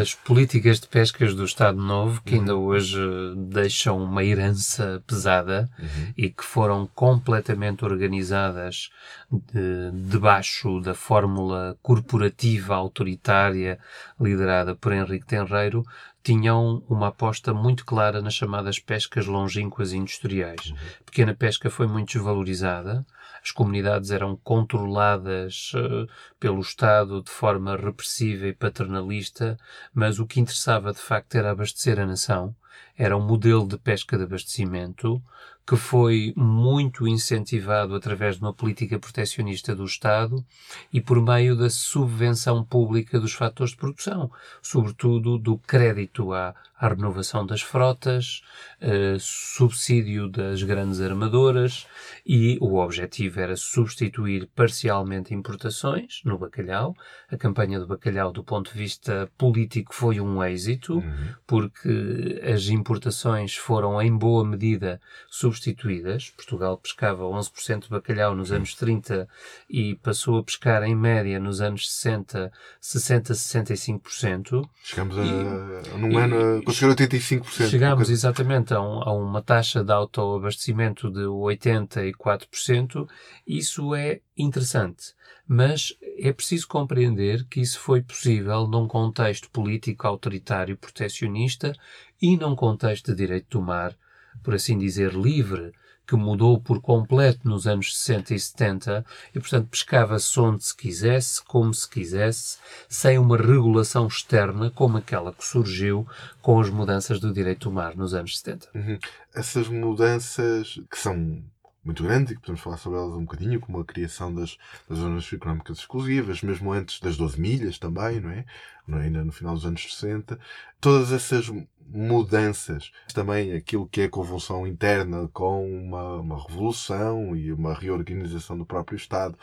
as 0.00 0.14
políticas 0.14 0.80
de 0.80 0.88
pescas 0.88 1.34
do 1.34 1.44
Estado 1.44 1.80
Novo, 1.80 2.22
que 2.22 2.34
uhum. 2.34 2.40
ainda 2.40 2.56
hoje 2.56 2.98
deixam 3.36 4.02
uma 4.02 4.24
herança 4.24 5.02
pesada 5.06 5.70
uhum. 5.78 6.12
e 6.16 6.30
que 6.30 6.44
foram 6.44 6.86
completamente 6.94 7.84
organizadas 7.84 8.90
de, 9.30 9.90
debaixo 10.08 10.80
da 10.80 10.94
fórmula 10.94 11.76
corporativa 11.82 12.74
autoritária 12.74 13.78
liderada 14.20 14.74
por 14.74 14.92
Henrique 14.92 15.26
Tenreiro, 15.26 15.84
tinham 16.24 16.82
uma 16.88 17.08
aposta 17.08 17.52
muito 17.52 17.84
clara 17.84 18.22
nas 18.22 18.34
chamadas 18.34 18.78
pescas 18.78 19.26
longínquas 19.26 19.92
industriais. 19.92 20.70
Uhum. 20.70 20.76
A 21.02 21.04
pequena 21.04 21.34
pesca 21.34 21.68
foi 21.68 21.86
muito 21.86 22.14
desvalorizada, 22.14 23.06
as 23.44 23.50
comunidades 23.50 24.10
eram 24.10 24.34
controladas 24.42 25.72
uh, 25.74 26.08
pelo 26.40 26.62
Estado 26.62 27.22
de 27.22 27.30
forma 27.30 27.76
repressiva 27.76 28.46
e 28.46 28.54
paternalista, 28.54 29.58
mas 29.92 30.18
o 30.18 30.26
que 30.26 30.40
interessava 30.40 30.94
de 30.94 30.98
facto 30.98 31.34
era 31.34 31.50
abastecer 31.50 32.00
a 32.00 32.06
nação. 32.06 32.56
Era 32.96 33.16
um 33.16 33.20
modelo 33.20 33.68
de 33.68 33.76
pesca 33.76 34.16
de 34.16 34.24
abastecimento 34.24 35.22
que 35.66 35.76
foi 35.76 36.34
muito 36.36 37.08
incentivado 37.08 37.94
através 37.94 38.36
de 38.36 38.42
uma 38.42 38.52
política 38.52 38.98
proteccionista 38.98 39.74
do 39.74 39.84
Estado 39.84 40.44
e 40.92 41.00
por 41.00 41.20
meio 41.22 41.56
da 41.56 41.70
subvenção 41.70 42.62
pública 42.62 43.18
dos 43.18 43.32
fatores 43.32 43.70
de 43.70 43.78
produção, 43.78 44.30
sobretudo 44.60 45.38
do 45.38 45.56
crédito 45.56 46.32
à, 46.34 46.54
à 46.84 46.88
renovação 46.88 47.46
das 47.46 47.62
frotas, 47.62 48.42
uh, 48.82 49.18
subsídio 49.18 50.28
das 50.28 50.62
grandes 50.62 51.00
armadoras 51.00 51.86
e 52.26 52.58
o 52.60 52.76
objetivo 52.76 53.40
era 53.40 53.56
substituir 53.56 54.46
parcialmente 54.54 55.32
importações 55.32 56.20
no 56.26 56.36
bacalhau. 56.36 56.94
A 57.30 57.38
campanha 57.38 57.80
do 57.80 57.86
bacalhau, 57.86 58.30
do 58.32 58.44
ponto 58.44 58.70
de 58.70 58.78
vista 58.78 59.30
político, 59.38 59.94
foi 59.94 60.20
um 60.20 60.44
êxito, 60.44 60.96
uhum. 60.96 61.28
porque 61.46 62.42
as 62.44 62.68
importações 62.68 63.54
foram 63.54 64.00
em 64.02 64.14
boa 64.14 64.44
medida 64.44 65.00
substituídas. 65.30 66.30
Portugal 66.36 66.76
pescava 66.76 67.24
11% 67.24 67.84
de 67.84 67.88
bacalhau 67.88 68.34
nos 68.34 68.52
anos 68.52 68.74
30 68.74 69.26
e 69.70 69.94
passou 69.96 70.38
a 70.38 70.42
pescar 70.42 70.82
em 70.82 70.94
média 70.94 71.40
nos 71.40 71.62
anos 71.62 71.90
60, 71.90 72.52
60, 72.78 73.32
65%. 73.32 74.68
Chegamos 74.82 75.18
a, 75.18 75.24
e, 75.24 75.98
num 75.98 76.18
ano, 76.18 76.62
a 76.82 76.88
conseguir 76.88 77.08
85%. 77.08 77.68
Chegámos 77.68 78.10
exatamente 78.10 78.72
a, 78.72 78.80
um, 78.80 79.02
a 79.02 79.12
uma 79.12 79.42
taxa 79.42 79.84
de 79.84 79.92
autoabastecimento 79.92 81.10
de 81.10 81.20
84%. 81.20 83.08
Isso 83.46 83.94
é 83.94 84.20
interessante. 84.36 85.14
Mas 85.46 85.94
é 86.18 86.32
preciso 86.32 86.66
compreender 86.66 87.44
que 87.44 87.60
isso 87.60 87.78
foi 87.78 88.00
possível 88.02 88.66
num 88.66 88.88
contexto 88.88 89.50
político 89.50 90.06
autoritário 90.06 90.76
protecionista 90.76 91.74
e 92.20 92.36
num 92.36 92.56
contexto 92.56 93.10
de 93.10 93.16
direito 93.18 93.58
do 93.58 93.62
mar 93.62 93.94
por 94.42 94.54
assim 94.54 94.78
dizer, 94.78 95.12
livre, 95.14 95.72
que 96.06 96.16
mudou 96.16 96.60
por 96.60 96.80
completo 96.80 97.48
nos 97.48 97.66
anos 97.66 97.96
60 97.96 98.34
e 98.34 98.38
70 98.38 99.06
e, 99.34 99.40
portanto, 99.40 99.68
pescava-se 99.68 100.38
onde 100.38 100.64
se 100.64 100.76
quisesse, 100.76 101.42
como 101.42 101.72
se 101.72 101.88
quisesse, 101.88 102.58
sem 102.88 103.18
uma 103.18 103.36
regulação 103.36 104.06
externa 104.06 104.70
como 104.70 104.98
aquela 104.98 105.32
que 105.32 105.44
surgiu 105.44 106.06
com 106.42 106.60
as 106.60 106.68
mudanças 106.68 107.18
do 107.18 107.32
direito 107.32 107.68
do 107.68 107.74
mar 107.74 107.96
nos 107.96 108.14
anos 108.14 108.38
70. 108.38 108.68
Uhum. 108.74 108.98
Essas 109.34 109.68
mudanças 109.68 110.80
que 110.90 110.98
são 110.98 111.42
muito 111.84 112.02
grandes 112.02 112.32
e 112.32 112.34
que 112.34 112.40
podemos 112.40 112.60
falar 112.60 112.76
sobre 112.78 112.98
elas 112.98 113.14
um 113.14 113.24
bocadinho, 113.24 113.60
como 113.60 113.80
a 113.80 113.84
criação 113.84 114.34
das, 114.34 114.56
das 114.88 114.98
zonas 114.98 115.30
económicas 115.32 115.78
exclusivas, 115.78 116.42
mesmo 116.42 116.72
antes 116.72 117.00
das 117.00 117.16
12 117.16 117.40
milhas 117.40 117.78
também, 117.78 118.16
é? 118.16 118.44
Não 118.86 118.98
é? 118.98 119.04
Ainda 119.04 119.24
no 119.24 119.32
final 119.32 119.54
dos 119.54 119.66
anos 119.66 119.82
60. 119.82 120.38
Todas 120.80 121.12
essas 121.12 121.50
mudanças, 121.86 122.90
também 123.12 123.52
aquilo 123.52 123.88
que 123.88 124.02
é 124.02 124.04
a 124.04 124.10
convulsão 124.10 124.66
interna 124.66 125.28
com 125.32 125.66
uma, 125.66 126.20
uma 126.20 126.42
revolução 126.42 127.36
e 127.36 127.52
uma 127.52 127.74
reorganização 127.74 128.56
do 128.56 128.66
próprio 128.66 128.96
Estado, 128.96 129.38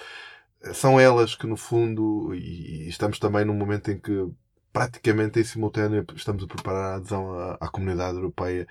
são 0.74 1.00
elas 1.00 1.36
que, 1.36 1.48
no 1.48 1.58
fundo, 1.58 2.34
e, 2.36 2.86
e 2.86 2.90
estamos 2.90 3.20
também 3.20 3.46
num 3.46 3.54
momento 3.54 3.92
em 3.92 4.00
que 4.00 4.30
praticamente 4.72 5.40
em 5.40 5.44
simultâneo 5.44 6.06
estamos 6.16 6.44
a 6.44 6.48
preparar 6.48 6.94
a 6.94 6.96
adesão 6.96 7.34
à, 7.34 7.58
à 7.60 7.68
comunidade 7.68 8.18
europeia 8.18 8.68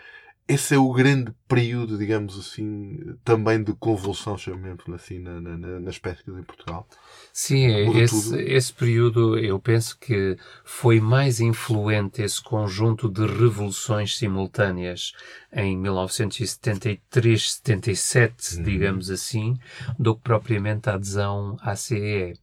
esse 0.50 0.74
é 0.74 0.78
o 0.78 0.92
grande 0.92 1.32
período, 1.46 1.96
digamos 1.96 2.36
assim, 2.36 2.98
também 3.24 3.62
de 3.62 3.72
convulsão, 3.74 4.36
chamemos 4.36 4.82
assim, 4.92 5.20
na, 5.20 5.40
na, 5.40 5.56
nas 5.78 5.96
pescas 5.96 6.36
em 6.36 6.42
Portugal. 6.42 6.88
Sim, 7.32 7.66
esse, 7.96 8.36
esse 8.36 8.72
período 8.72 9.38
eu 9.38 9.60
penso 9.60 9.96
que 9.96 10.36
foi 10.64 11.00
mais 11.00 11.38
influente 11.38 12.20
esse 12.20 12.42
conjunto 12.42 13.08
de 13.08 13.24
revoluções 13.24 14.18
simultâneas 14.18 15.12
em 15.52 15.76
1973, 15.76 17.52
77, 17.52 18.56
uhum. 18.56 18.62
digamos 18.64 19.08
assim, 19.08 19.56
do 19.96 20.16
que 20.16 20.22
propriamente 20.22 20.90
a 20.90 20.94
adesão 20.94 21.56
à 21.60 21.76
CEE. 21.76 22.34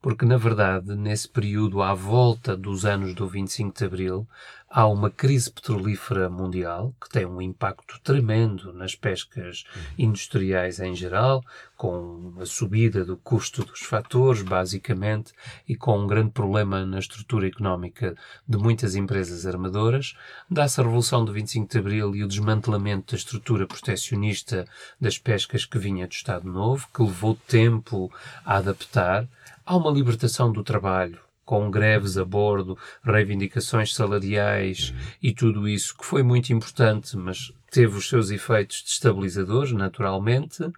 Porque, 0.00 0.24
na 0.24 0.36
verdade, 0.36 0.94
nesse 0.94 1.28
período, 1.28 1.82
à 1.82 1.92
volta 1.92 2.56
dos 2.56 2.86
anos 2.86 3.14
do 3.14 3.28
25 3.28 3.76
de 3.76 3.84
Abril, 3.84 4.26
há 4.68 4.86
uma 4.86 5.10
crise 5.10 5.50
petrolífera 5.50 6.28
mundial 6.28 6.94
que 7.00 7.08
tem 7.08 7.24
um 7.24 7.40
impacto 7.40 8.00
tremendo 8.02 8.72
nas 8.72 8.94
pescas 8.94 9.64
industriais 9.98 10.80
em 10.80 10.94
geral, 10.94 11.42
com 11.76 12.34
a 12.40 12.46
subida 12.46 13.04
do 13.04 13.16
custo 13.16 13.64
dos 13.64 13.80
fatores, 13.80 14.42
basicamente, 14.42 15.32
e 15.68 15.76
com 15.76 15.98
um 15.98 16.06
grande 16.06 16.30
problema 16.30 16.84
na 16.84 16.98
estrutura 16.98 17.46
económica 17.46 18.16
de 18.46 18.58
muitas 18.58 18.96
empresas 18.96 19.46
armadoras. 19.46 20.16
Dá-se 20.50 20.80
a 20.80 20.84
Revolução 20.84 21.24
do 21.24 21.32
25 21.32 21.70
de 21.70 21.78
Abril 21.78 22.16
e 22.16 22.24
o 22.24 22.28
desmantelamento 22.28 23.12
da 23.12 23.18
estrutura 23.18 23.66
proteccionista 23.66 24.66
das 25.00 25.18
pescas 25.18 25.64
que 25.64 25.78
vinha 25.78 26.06
do 26.06 26.12
Estado 26.12 26.50
Novo, 26.50 26.88
que 26.92 27.02
levou 27.02 27.38
tempo 27.46 28.10
a 28.44 28.56
adaptar. 28.56 29.28
Há 29.64 29.76
uma 29.76 29.90
libertação 29.90 30.52
do 30.52 30.62
trabalho 30.62 31.25
com 31.46 31.70
greves 31.70 32.18
a 32.18 32.24
bordo, 32.24 32.76
reivindicações 33.02 33.94
salariais 33.94 34.92
e 35.22 35.32
tudo 35.32 35.68
isso, 35.68 35.96
que 35.96 36.04
foi 36.04 36.22
muito 36.24 36.52
importante, 36.52 37.16
mas 37.16 37.54
teve 37.70 37.96
os 37.96 38.08
seus 38.08 38.30
efeitos 38.30 38.82
destabilizadores, 38.82 39.70
naturalmente, 39.72 40.68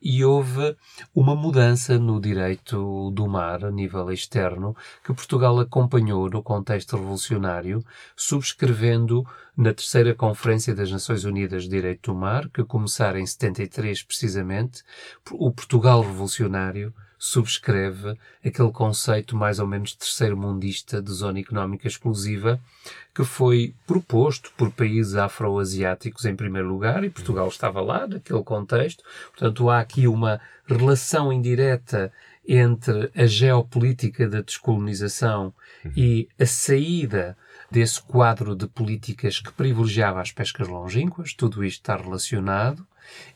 e 0.00 0.24
houve 0.24 0.76
uma 1.14 1.36
mudança 1.36 1.98
no 1.98 2.20
direito 2.20 3.10
do 3.10 3.26
mar 3.26 3.64
a 3.64 3.70
nível 3.70 4.10
externo 4.10 4.74
que 5.04 5.12
Portugal 5.12 5.58
acompanhou 5.60 6.30
no 6.30 6.42
contexto 6.42 6.96
revolucionário, 6.96 7.84
subscrevendo 8.16 9.26
na 9.56 9.74
terceira 9.74 10.14
Conferência 10.14 10.74
das 10.74 10.90
Nações 10.90 11.24
Unidas 11.24 11.64
de 11.64 11.70
Direito 11.70 12.12
do 12.12 12.18
Mar, 12.18 12.48
que 12.48 12.64
começara 12.64 13.20
em 13.20 13.26
73 13.26 14.02
precisamente, 14.02 14.82
o 15.32 15.52
Portugal 15.52 16.00
revolucionário 16.00 16.94
subscreve 17.24 18.18
aquele 18.44 18.70
conceito 18.70 19.34
mais 19.34 19.58
ou 19.58 19.66
menos 19.66 19.94
terceiro-mundista 19.94 21.00
de 21.00 21.10
zona 21.10 21.40
económica 21.40 21.88
exclusiva 21.88 22.60
que 23.14 23.24
foi 23.24 23.74
proposto 23.86 24.52
por 24.58 24.70
países 24.70 25.14
afro-asiáticos 25.14 26.26
em 26.26 26.36
primeiro 26.36 26.68
lugar 26.68 27.02
e 27.02 27.08
Portugal 27.08 27.48
estava 27.48 27.80
lá 27.80 28.06
naquele 28.06 28.42
contexto. 28.42 29.02
Portanto, 29.30 29.70
há 29.70 29.80
aqui 29.80 30.06
uma 30.06 30.38
relação 30.66 31.32
indireta 31.32 32.12
entre 32.46 33.10
a 33.16 33.24
geopolítica 33.24 34.28
da 34.28 34.42
descolonização 34.42 35.54
uhum. 35.82 35.92
e 35.96 36.28
a 36.38 36.44
saída 36.44 37.38
desse 37.70 38.02
quadro 38.02 38.54
de 38.54 38.66
políticas 38.66 39.40
que 39.40 39.50
privilegiava 39.50 40.20
as 40.20 40.30
pescas 40.30 40.68
longínquas, 40.68 41.32
tudo 41.32 41.64
isto 41.64 41.80
está 41.80 41.96
relacionado, 41.96 42.86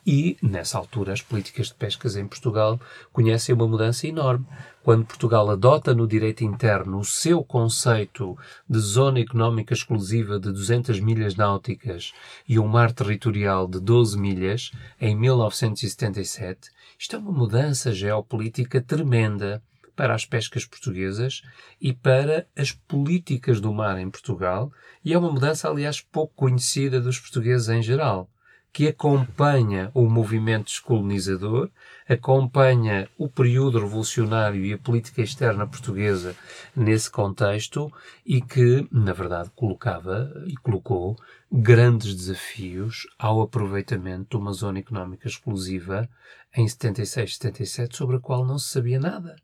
e, 0.06 0.36
nessa 0.42 0.78
altura, 0.78 1.12
as 1.12 1.20
políticas 1.20 1.68
de 1.68 1.74
pescas 1.74 2.16
em 2.16 2.26
Portugal 2.26 2.80
conhecem 3.12 3.54
uma 3.54 3.68
mudança 3.68 4.06
enorme. 4.06 4.46
Quando 4.82 5.04
Portugal 5.04 5.50
adota 5.50 5.94
no 5.94 6.06
direito 6.06 6.44
interno 6.44 6.98
o 6.98 7.04
seu 7.04 7.44
conceito 7.44 8.38
de 8.68 8.78
zona 8.78 9.20
económica 9.20 9.74
exclusiva 9.74 10.40
de 10.40 10.50
200 10.50 10.98
milhas 11.00 11.36
náuticas 11.36 12.14
e 12.48 12.58
um 12.58 12.66
mar 12.66 12.92
territorial 12.92 13.68
de 13.68 13.80
12 13.80 14.18
milhas, 14.18 14.72
em 14.98 15.14
1977, 15.14 16.70
isto 16.98 17.16
é 17.16 17.18
uma 17.18 17.32
mudança 17.32 17.92
geopolítica 17.92 18.80
tremenda 18.80 19.62
para 19.94 20.14
as 20.14 20.24
pescas 20.24 20.64
portuguesas 20.64 21.42
e 21.80 21.92
para 21.92 22.46
as 22.56 22.72
políticas 22.72 23.60
do 23.60 23.74
mar 23.74 23.98
em 23.98 24.08
Portugal, 24.08 24.72
e 25.04 25.12
é 25.12 25.18
uma 25.18 25.30
mudança, 25.30 25.68
aliás, 25.68 26.00
pouco 26.00 26.32
conhecida 26.34 27.00
dos 27.00 27.18
portugueses 27.18 27.68
em 27.68 27.82
geral 27.82 28.30
que 28.72 28.88
acompanha 28.88 29.90
o 29.94 30.08
movimento 30.08 30.66
descolonizador, 30.66 31.70
acompanha 32.08 33.08
o 33.16 33.28
período 33.28 33.78
revolucionário 33.78 34.64
e 34.64 34.72
a 34.72 34.78
política 34.78 35.22
externa 35.22 35.66
portuguesa 35.66 36.36
nesse 36.76 37.10
contexto 37.10 37.92
e 38.24 38.40
que, 38.40 38.86
na 38.92 39.12
verdade, 39.12 39.50
colocava 39.54 40.32
e 40.46 40.54
colocou 40.56 41.16
grandes 41.50 42.14
desafios 42.14 43.06
ao 43.18 43.40
aproveitamento 43.40 44.36
de 44.36 44.42
uma 44.42 44.52
zona 44.52 44.78
económica 44.78 45.26
exclusiva 45.26 46.08
em 46.54 46.68
76, 46.68 47.36
77, 47.36 47.96
sobre 47.96 48.16
a 48.16 48.20
qual 48.20 48.46
não 48.46 48.58
se 48.58 48.68
sabia 48.68 49.00
nada. 49.00 49.36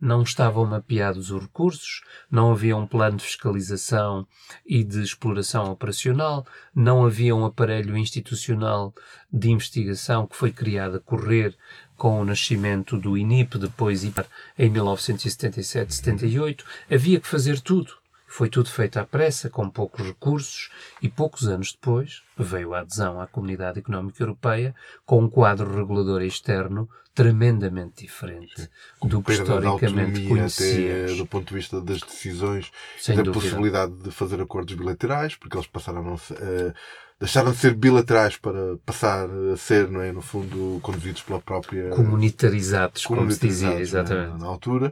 Não 0.00 0.22
estavam 0.22 0.64
mapeados 0.64 1.30
os 1.30 1.42
recursos, 1.42 2.02
não 2.30 2.50
havia 2.50 2.74
um 2.74 2.86
plano 2.86 3.18
de 3.18 3.24
fiscalização 3.24 4.26
e 4.64 4.82
de 4.82 5.02
exploração 5.02 5.70
operacional, 5.70 6.46
não 6.74 7.04
havia 7.04 7.36
um 7.36 7.44
aparelho 7.44 7.94
institucional 7.96 8.94
de 9.30 9.50
investigação 9.50 10.26
que 10.26 10.34
foi 10.34 10.50
criado 10.50 10.96
a 10.96 11.00
correr 11.00 11.54
com 11.94 12.18
o 12.18 12.24
nascimento 12.24 12.96
do 12.96 13.18
INIP, 13.18 13.58
depois 13.58 14.02
IPAR, 14.02 14.26
em 14.58 14.72
1977-78. 14.72 16.64
Havia 16.90 17.20
que 17.20 17.28
fazer 17.28 17.60
tudo. 17.60 17.99
Foi 18.32 18.48
tudo 18.48 18.70
feito 18.70 18.96
à 18.96 19.04
pressa, 19.04 19.50
com 19.50 19.68
poucos 19.68 20.06
recursos, 20.06 20.70
e 21.02 21.08
poucos 21.08 21.48
anos 21.48 21.72
depois 21.72 22.22
veio 22.38 22.72
a 22.74 22.78
adesão 22.78 23.20
à 23.20 23.26
Comunidade 23.26 23.80
Económica 23.80 24.22
Europeia 24.22 24.72
com 25.04 25.24
um 25.24 25.28
quadro 25.28 25.76
regulador 25.76 26.22
externo 26.22 26.88
tremendamente 27.12 28.04
diferente 28.04 28.70
do 29.02 29.20
que 29.20 29.32
historicamente 29.32 30.28
conhecíamos. 30.28 31.10
Até 31.10 31.14
do 31.16 31.26
ponto 31.26 31.48
de 31.48 31.54
vista 31.54 31.80
das 31.80 32.00
decisões 32.02 32.70
Sem 32.96 33.16
da 33.16 33.22
dúvida. 33.22 33.42
possibilidade 33.42 33.94
de 33.94 34.12
fazer 34.12 34.40
acordos 34.40 34.76
bilaterais, 34.76 35.34
porque 35.34 35.56
eles 35.56 35.66
passaram 35.66 36.08
a 36.08 36.14
uh, 36.14 36.74
deixaram 37.20 37.52
de 37.52 37.58
ser 37.58 37.74
bilaterais 37.74 38.38
para 38.38 38.78
passar 38.86 39.28
a 39.52 39.56
ser, 39.56 39.90
não 39.90 40.00
é, 40.00 40.10
no 40.10 40.22
fundo, 40.22 40.80
conduzidos 40.80 41.22
pela 41.22 41.38
própria... 41.38 41.90
Comunitarizados, 41.90 43.04
como 43.04 43.30
se 43.30 43.46
dizia, 43.46 43.74
é? 43.74 43.80
exatamente. 43.80 44.40
na 44.40 44.46
altura. 44.46 44.90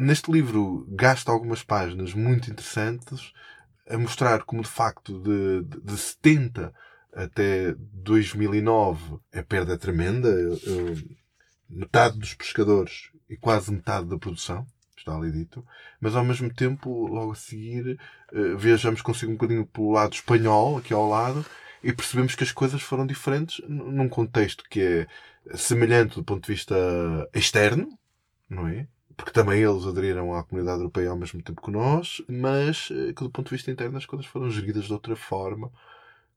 Neste 0.00 0.32
livro 0.32 0.86
gasta 0.88 1.30
algumas 1.30 1.62
páginas 1.62 2.14
muito 2.14 2.50
interessantes 2.50 3.34
a 3.86 3.98
mostrar 3.98 4.44
como 4.44 4.62
de 4.62 4.68
facto 4.68 5.20
de, 5.20 5.62
de, 5.62 5.78
de 5.78 5.94
70 5.98 6.72
até 7.12 7.74
2009 7.76 9.18
a 9.34 9.42
perda 9.42 9.74
é 9.74 9.76
tremenda. 9.76 10.34
Metade 11.68 12.18
dos 12.18 12.32
pescadores 12.32 13.10
e 13.28 13.36
quase 13.36 13.70
metade 13.70 14.08
da 14.08 14.18
produção, 14.18 14.66
está 14.96 15.14
ali 15.14 15.30
dito, 15.30 15.62
mas 16.00 16.16
ao 16.16 16.24
mesmo 16.24 16.52
tempo, 16.52 17.06
logo 17.06 17.32
a 17.32 17.36
seguir, 17.36 18.00
uh, 18.32 18.56
viajamos 18.56 19.02
consigo 19.02 19.30
um 19.30 19.36
bocadinho 19.36 19.66
pelo 19.66 19.92
lado 19.92 20.14
espanhol, 20.14 20.78
aqui 20.78 20.94
ao 20.94 21.08
lado, 21.08 21.44
e 21.84 21.92
percebemos 21.92 22.34
que 22.34 22.42
as 22.42 22.50
coisas 22.52 22.80
foram 22.80 23.06
diferentes 23.06 23.62
num 23.68 24.08
contexto 24.08 24.64
que 24.68 24.80
é 24.80 25.06
semelhante 25.56 26.16
do 26.16 26.24
ponto 26.24 26.46
de 26.46 26.52
vista 26.54 26.74
externo, 27.34 27.96
não 28.48 28.66
é? 28.66 28.88
Porque 29.20 29.32
também 29.32 29.62
eles 29.62 29.86
aderiram 29.86 30.34
à 30.34 30.42
comunidade 30.42 30.78
europeia 30.78 31.10
ao 31.10 31.16
mesmo 31.16 31.42
tempo 31.42 31.60
que 31.60 31.70
nós, 31.70 32.22
mas 32.26 32.88
eh, 32.90 33.12
que 33.12 33.22
do 33.22 33.30
ponto 33.30 33.48
de 33.48 33.56
vista 33.56 33.70
interno 33.70 33.98
as 33.98 34.06
coisas 34.06 34.26
foram 34.26 34.50
geridas 34.50 34.84
de 34.84 34.92
outra 34.92 35.14
forma, 35.14 35.70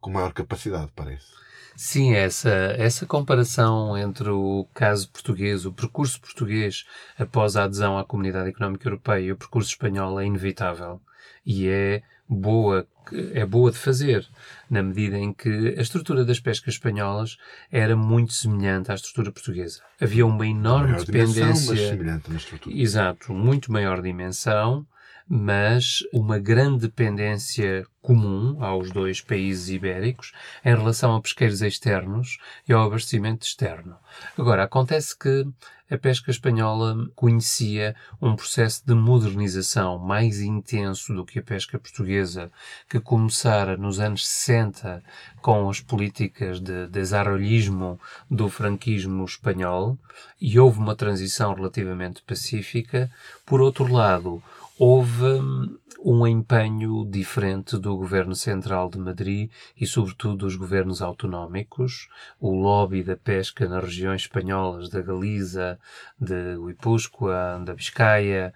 com 0.01 0.11
maior 0.11 0.33
capacidade, 0.33 0.91
parece. 0.93 1.27
Sim, 1.75 2.13
essa, 2.13 2.49
essa 2.49 3.05
comparação 3.05 3.97
entre 3.97 4.29
o 4.29 4.67
caso 4.73 5.09
português, 5.09 5.65
o 5.65 5.71
percurso 5.73 6.19
português 6.19 6.85
após 7.17 7.55
a 7.55 7.63
adesão 7.63 7.97
à 7.97 8.03
Comunidade 8.03 8.49
Económica 8.49 8.87
Europeia 8.87 9.21
e 9.21 9.31
o 9.31 9.37
percurso 9.37 9.69
espanhol 9.69 10.19
é 10.19 10.25
inevitável 10.25 11.01
e 11.45 11.67
é 11.67 12.03
boa, 12.33 12.87
é 13.33 13.45
boa 13.45 13.71
de 13.71 13.77
fazer, 13.77 14.27
na 14.69 14.81
medida 14.81 15.17
em 15.17 15.33
que 15.33 15.75
a 15.77 15.81
estrutura 15.81 16.25
das 16.25 16.39
pescas 16.39 16.75
espanholas 16.75 17.37
era 17.71 17.95
muito 17.95 18.33
semelhante 18.33 18.91
à 18.91 18.95
estrutura 18.95 19.31
portuguesa. 19.31 19.81
Havia 20.01 20.25
uma 20.25 20.47
enorme 20.47 20.97
dependência. 20.97 21.43
Dimensão, 21.43 21.75
mas 21.75 21.79
semelhante 21.79 22.29
na 22.29 22.37
estrutura. 22.37 22.75
Exato, 22.75 23.33
muito 23.33 23.71
maior 23.71 24.01
dimensão, 24.01 24.85
mas 25.27 25.99
uma 26.13 26.39
grande 26.39 26.87
dependência 26.87 27.85
comum 28.01 28.61
aos 28.63 28.91
dois 28.91 29.21
países 29.21 29.69
ibéricos 29.69 30.33
em 30.63 30.75
relação 30.75 31.15
a 31.15 31.21
pesqueiros 31.21 31.61
externos 31.61 32.37
e 32.67 32.73
ao 32.73 32.85
abastecimento 32.85 33.45
externo. 33.45 33.95
Agora, 34.37 34.63
acontece 34.63 35.17
que 35.17 35.47
a 35.93 35.97
pesca 35.97 36.31
espanhola 36.31 37.07
conhecia 37.15 37.95
um 38.19 38.35
processo 38.35 38.81
de 38.85 38.95
modernização 38.95 39.99
mais 39.99 40.41
intenso 40.41 41.13
do 41.13 41.23
que 41.23 41.37
a 41.37 41.43
pesca 41.43 41.77
portuguesa, 41.77 42.51
que 42.89 42.99
começara 42.99 43.77
nos 43.77 43.99
anos 43.99 44.27
60 44.27 45.03
com 45.39 45.69
as 45.69 45.79
políticas 45.79 46.59
de 46.59 46.87
desarrollismo 46.87 47.99
do 48.29 48.49
franquismo 48.49 49.23
espanhol 49.23 49.97
e 50.41 50.59
houve 50.59 50.79
uma 50.79 50.95
transição 50.95 51.53
relativamente 51.53 52.23
pacífica. 52.23 53.11
Por 53.45 53.61
outro 53.61 53.91
lado, 53.91 54.41
houve 54.83 55.23
hum, 55.23 55.77
um 56.03 56.27
empenho 56.27 57.05
diferente 57.09 57.77
do 57.77 57.95
governo 57.95 58.35
central 58.35 58.89
de 58.89 58.99
Madrid 58.99 59.49
e, 59.79 59.87
sobretudo, 59.87 60.35
dos 60.35 60.57
governos 60.57 61.01
autonómicos. 61.01 62.09
O 62.37 62.51
lobby 62.51 63.01
da 63.01 63.15
pesca 63.15 63.65
nas 63.65 63.85
regiões 63.85 64.23
espanholas 64.23 64.89
da 64.89 65.01
Galiza, 65.01 65.79
de 66.19 66.57
Guipúzcoa, 66.57 67.61
da 67.63 67.73
Biscaia, 67.73 68.53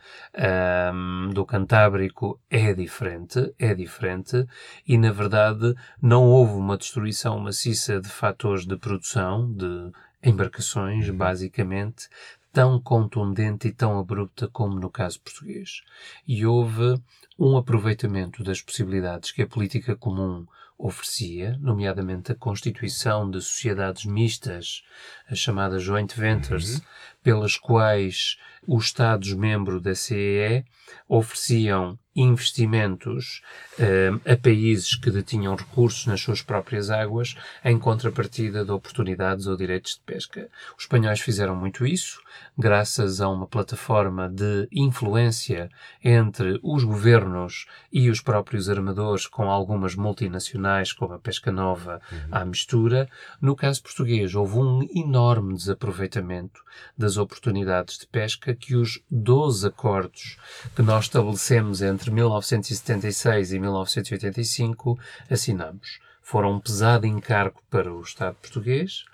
um, 0.94 1.30
do 1.30 1.46
Cantábrico 1.46 2.38
é 2.50 2.74
diferente, 2.74 3.54
é 3.58 3.74
diferente. 3.74 4.46
E, 4.86 4.98
na 4.98 5.14
verdade, 5.14 5.74
não 6.02 6.26
houve 6.26 6.56
uma 6.56 6.78
destruição 6.78 7.40
maciça 7.40 8.02
de 8.02 8.10
fatores 8.10 8.66
de 8.66 8.76
produção, 8.76 9.50
de 9.54 9.94
embarcações, 10.22 11.10
basicamente, 11.10 12.10
tão 12.58 12.82
contundente 12.82 13.68
e 13.68 13.72
tão 13.72 14.00
abrupta 14.00 14.48
como 14.48 14.80
no 14.80 14.90
caso 14.90 15.22
português. 15.22 15.84
E 16.28 16.44
houve 16.44 17.00
um 17.38 17.56
aproveitamento 17.56 18.44
das 18.44 18.64
possibilidades 18.64 19.32
que 19.32 19.44
a 19.44 19.48
política 19.48 19.96
comum 19.96 20.44
oferecia, 20.76 21.56
nomeadamente 21.60 22.32
a 22.32 22.36
constituição 22.36 23.30
de 23.30 23.40
sociedades 23.42 24.06
mistas, 24.06 24.84
as 25.30 25.38
chamadas 25.38 25.84
joint 25.84 26.12
ventures, 26.16 26.78
uhum. 26.78 26.82
pelas 27.22 27.58
quais 27.58 28.38
os 28.68 28.86
Estados-membros 28.86 29.82
da 29.82 29.96
CEE 29.96 30.66
ofereciam 31.08 31.98
investimentos 32.16 33.42
uh, 33.80 34.20
a 34.30 34.36
países 34.36 34.96
que 34.96 35.12
detinham 35.12 35.56
recursos 35.56 36.06
nas 36.06 36.20
suas 36.20 36.42
próprias 36.42 36.90
águas 36.90 37.36
em 37.64 37.78
contrapartida 37.78 38.66
de 38.66 38.72
oportunidades 38.72 39.46
ou 39.46 39.56
direitos 39.56 39.96
de 39.96 40.02
pesca. 40.02 40.50
Os 40.76 40.84
espanhóis 40.84 41.20
fizeram 41.20 41.56
muito 41.56 41.86
isso, 41.86 42.20
graças 42.58 43.22
a 43.22 43.30
uma 43.30 43.46
plataforma 43.46 44.28
de 44.28 44.68
influência 44.72 45.70
entre 46.04 46.60
os 46.64 46.84
governos 46.84 47.68
e 47.92 48.10
os 48.10 48.20
próprios 48.20 48.70
armadores, 48.70 49.28
com 49.28 49.52
algumas 49.52 49.96
multinacionais, 49.96 50.92
como 50.92 51.14
a 51.14 51.20
Pesca 51.20 51.52
Nova, 51.52 52.02
uhum. 52.12 52.20
à 52.32 52.44
mistura. 52.44 53.08
No 53.40 53.56
caso 53.56 53.84
português, 53.84 54.34
houve 54.34 54.58
um 54.58 54.82
enorme 54.96 55.54
desaproveitamento 55.54 56.62
das 56.98 57.18
oportunidades 57.18 58.00
de 58.00 58.08
pesca 58.08 58.56
que 58.56 58.76
os 58.76 59.00
12 59.12 59.68
acordos 59.68 60.38
que 60.76 60.82
nós 60.82 61.06
estabelecemos 61.06 61.82
entre 61.82 62.10
1976 62.10 63.54
e 63.54 63.60
1985 63.60 65.00
assinamos. 65.30 66.00
Foram 66.22 66.56
um 66.56 66.60
pesado 66.60 67.06
encargo 67.06 67.62
para 67.70 67.94
o 67.94 68.02
Estado 68.02 68.36
português. 68.42 69.06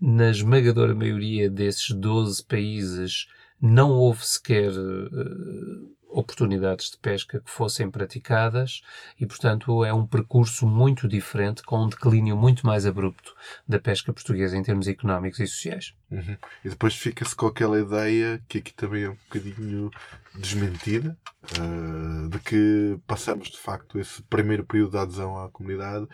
Na 0.00 0.30
esmagadora 0.30 0.94
maioria 0.94 1.48
desses 1.48 1.90
12 1.90 2.44
países 2.44 3.28
não 3.60 3.90
houve 3.90 4.26
sequer 4.26 4.72
uh, 4.72 5.94
oportunidades 6.14 6.90
de 6.90 6.98
pesca 6.98 7.40
que 7.40 7.50
fossem 7.50 7.90
praticadas 7.90 8.82
e, 9.18 9.26
portanto, 9.26 9.84
é 9.84 9.92
um 9.92 10.06
percurso 10.06 10.66
muito 10.66 11.08
diferente, 11.08 11.62
com 11.62 11.84
um 11.84 11.88
declínio 11.88 12.36
muito 12.36 12.64
mais 12.66 12.86
abrupto 12.86 13.34
da 13.66 13.78
pesca 13.78 14.12
portuguesa 14.12 14.56
em 14.56 14.62
termos 14.62 14.86
económicos 14.86 15.40
e 15.40 15.46
sociais. 15.46 15.94
Uhum. 16.10 16.36
E 16.64 16.68
depois 16.68 16.94
fica-se 16.94 17.34
com 17.34 17.46
aquela 17.46 17.80
ideia, 17.80 18.40
que 18.48 18.58
aqui 18.58 18.72
também 18.72 19.04
é 19.04 19.10
um 19.10 19.16
bocadinho 19.28 19.90
desmentida, 20.36 21.18
uh, 21.58 22.28
de 22.28 22.38
que 22.38 22.98
passamos, 23.06 23.48
de 23.48 23.58
facto, 23.58 23.98
esse 23.98 24.22
primeiro 24.22 24.64
período 24.64 24.92
de 24.92 24.98
adesão 24.98 25.36
à 25.42 25.48
comunidade 25.50 26.06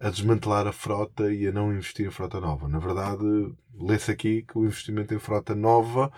a 0.00 0.10
desmantelar 0.10 0.66
a 0.66 0.72
frota 0.72 1.32
e 1.32 1.46
a 1.46 1.52
não 1.52 1.72
investir 1.72 2.06
em 2.06 2.10
frota 2.10 2.40
nova. 2.40 2.68
Na 2.68 2.78
verdade, 2.78 3.24
lê-se 3.78 4.10
aqui 4.10 4.42
que 4.42 4.58
o 4.58 4.64
investimento 4.64 5.14
em 5.14 5.18
frota 5.18 5.54
nova 5.54 6.12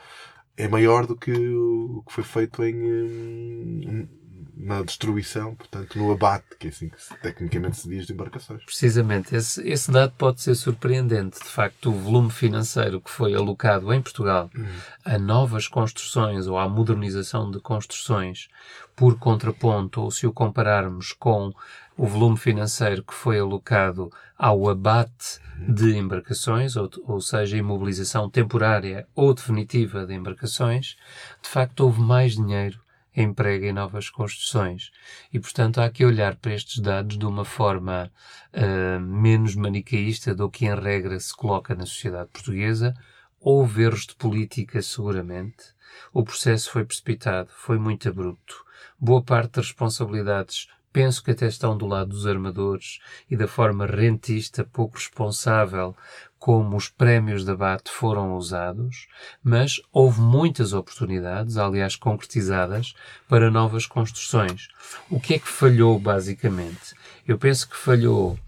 é 0.57 0.67
maior 0.67 1.07
do 1.07 1.17
que 1.17 1.33
o 1.33 2.03
que 2.07 2.13
foi 2.13 2.25
feito 2.25 2.65
em, 2.65 2.75
hum, 2.75 4.09
na 4.57 4.83
destruição, 4.83 5.55
portanto, 5.55 5.99
no 5.99 6.11
abate, 6.11 6.57
que 6.59 6.69
é 6.69 6.71
assim 6.71 6.89
que 6.89 6.97
tecnicamente 7.21 7.77
se 7.77 7.89
diz 7.89 8.07
de 8.07 8.15
embarcações. 8.15 8.65
Precisamente, 8.65 9.37
esse, 9.37 9.61
esse 9.69 9.91
dado 9.91 10.15
pode 10.17 10.41
ser 10.41 10.55
surpreendente. 10.55 11.39
De 11.39 11.49
facto, 11.49 11.91
o 11.91 11.93
volume 11.93 12.31
financeiro 12.31 13.01
que 13.01 13.11
foi 13.11 13.35
alocado 13.35 13.93
em 13.93 14.01
Portugal 14.01 14.51
uhum. 14.57 14.67
a 15.05 15.19
novas 15.19 15.69
construções 15.69 16.47
ou 16.47 16.59
à 16.59 16.67
modernização 16.67 17.51
de 17.51 17.61
construções, 17.61 18.49
por 18.97 19.19
contraponto, 19.19 20.01
ou 20.01 20.11
se 20.11 20.27
o 20.27 20.33
compararmos 20.33 21.13
com 21.13 21.53
o 21.97 22.07
volume 22.07 22.37
financeiro 22.37 23.03
que 23.03 23.15
foi 23.15 23.39
alocado 23.39 24.11
ao 24.37 24.69
abate 24.69 25.41
de 25.59 25.97
embarcações, 25.97 26.77
ou, 26.77 26.91
ou 27.05 27.21
seja, 27.21 27.57
imobilização 27.57 28.29
temporária 28.29 29.09
ou 29.15 29.33
definitiva 29.33 30.07
de 30.07 30.15
embarcações, 30.15 30.97
de 31.43 31.49
facto 31.49 31.81
houve 31.81 32.01
mais 32.01 32.35
dinheiro 32.35 32.81
emprego 33.17 33.65
em 33.65 33.73
novas 33.73 34.11
construções. 34.11 34.91
E, 35.33 35.41
portanto, 35.41 35.81
há 35.81 35.89
que 35.89 36.05
olhar 36.05 36.37
para 36.37 36.53
estes 36.53 36.79
dados 36.81 37.17
de 37.17 37.25
uma 37.25 37.45
forma 37.45 38.13
uh, 38.53 39.01
menos 39.01 39.55
manicaísta 39.55 40.35
do 40.35 40.51
que, 40.51 40.67
em 40.67 40.75
regra, 40.75 41.19
se 41.19 41.35
coloca 41.35 41.75
na 41.75 41.87
sociedade 41.87 42.29
portuguesa. 42.31 42.95
Houve 43.41 43.85
erros 43.85 44.07
de 44.07 44.15
política, 44.17 44.83
seguramente. 44.83 45.75
O 46.13 46.23
processo 46.23 46.71
foi 46.71 46.85
precipitado, 46.85 47.49
foi 47.57 47.79
muito 47.79 48.09
abrupto. 48.09 48.65
Boa 48.99 49.23
parte 49.23 49.53
das 49.53 49.69
responsabilidades 49.69 50.69
penso 50.97 51.23
que 51.23 51.33
até 51.33 51.47
estão 51.47 51.77
do 51.77 51.85
lado 51.85 52.09
dos 52.09 52.27
armadores 52.27 53.01
e 53.31 53.37
da 53.37 53.47
forma 53.47 53.85
rentista 53.85 54.65
pouco 54.65 54.97
responsável 54.97 55.95
como 56.39 56.75
os 56.75 56.89
prémios 56.89 57.45
de 57.45 57.51
abate 57.51 57.91
foram 57.91 58.35
usados, 58.35 59.07
mas 59.45 59.79
houve 59.93 60.23
muitas 60.23 60.73
oportunidades, 60.73 61.59
aliás 61.59 61.97
concretizadas, 61.97 62.95
para 63.29 63.51
novas 63.51 63.85
construções. 63.85 64.69
O 65.11 65.21
que 65.21 65.35
é 65.35 65.39
que 65.39 65.47
falhou 65.47 65.99
basicamente? 65.99 66.95
Eu 67.29 67.37
penso 67.37 67.69
que 67.69 67.77
falhou, 67.77 68.39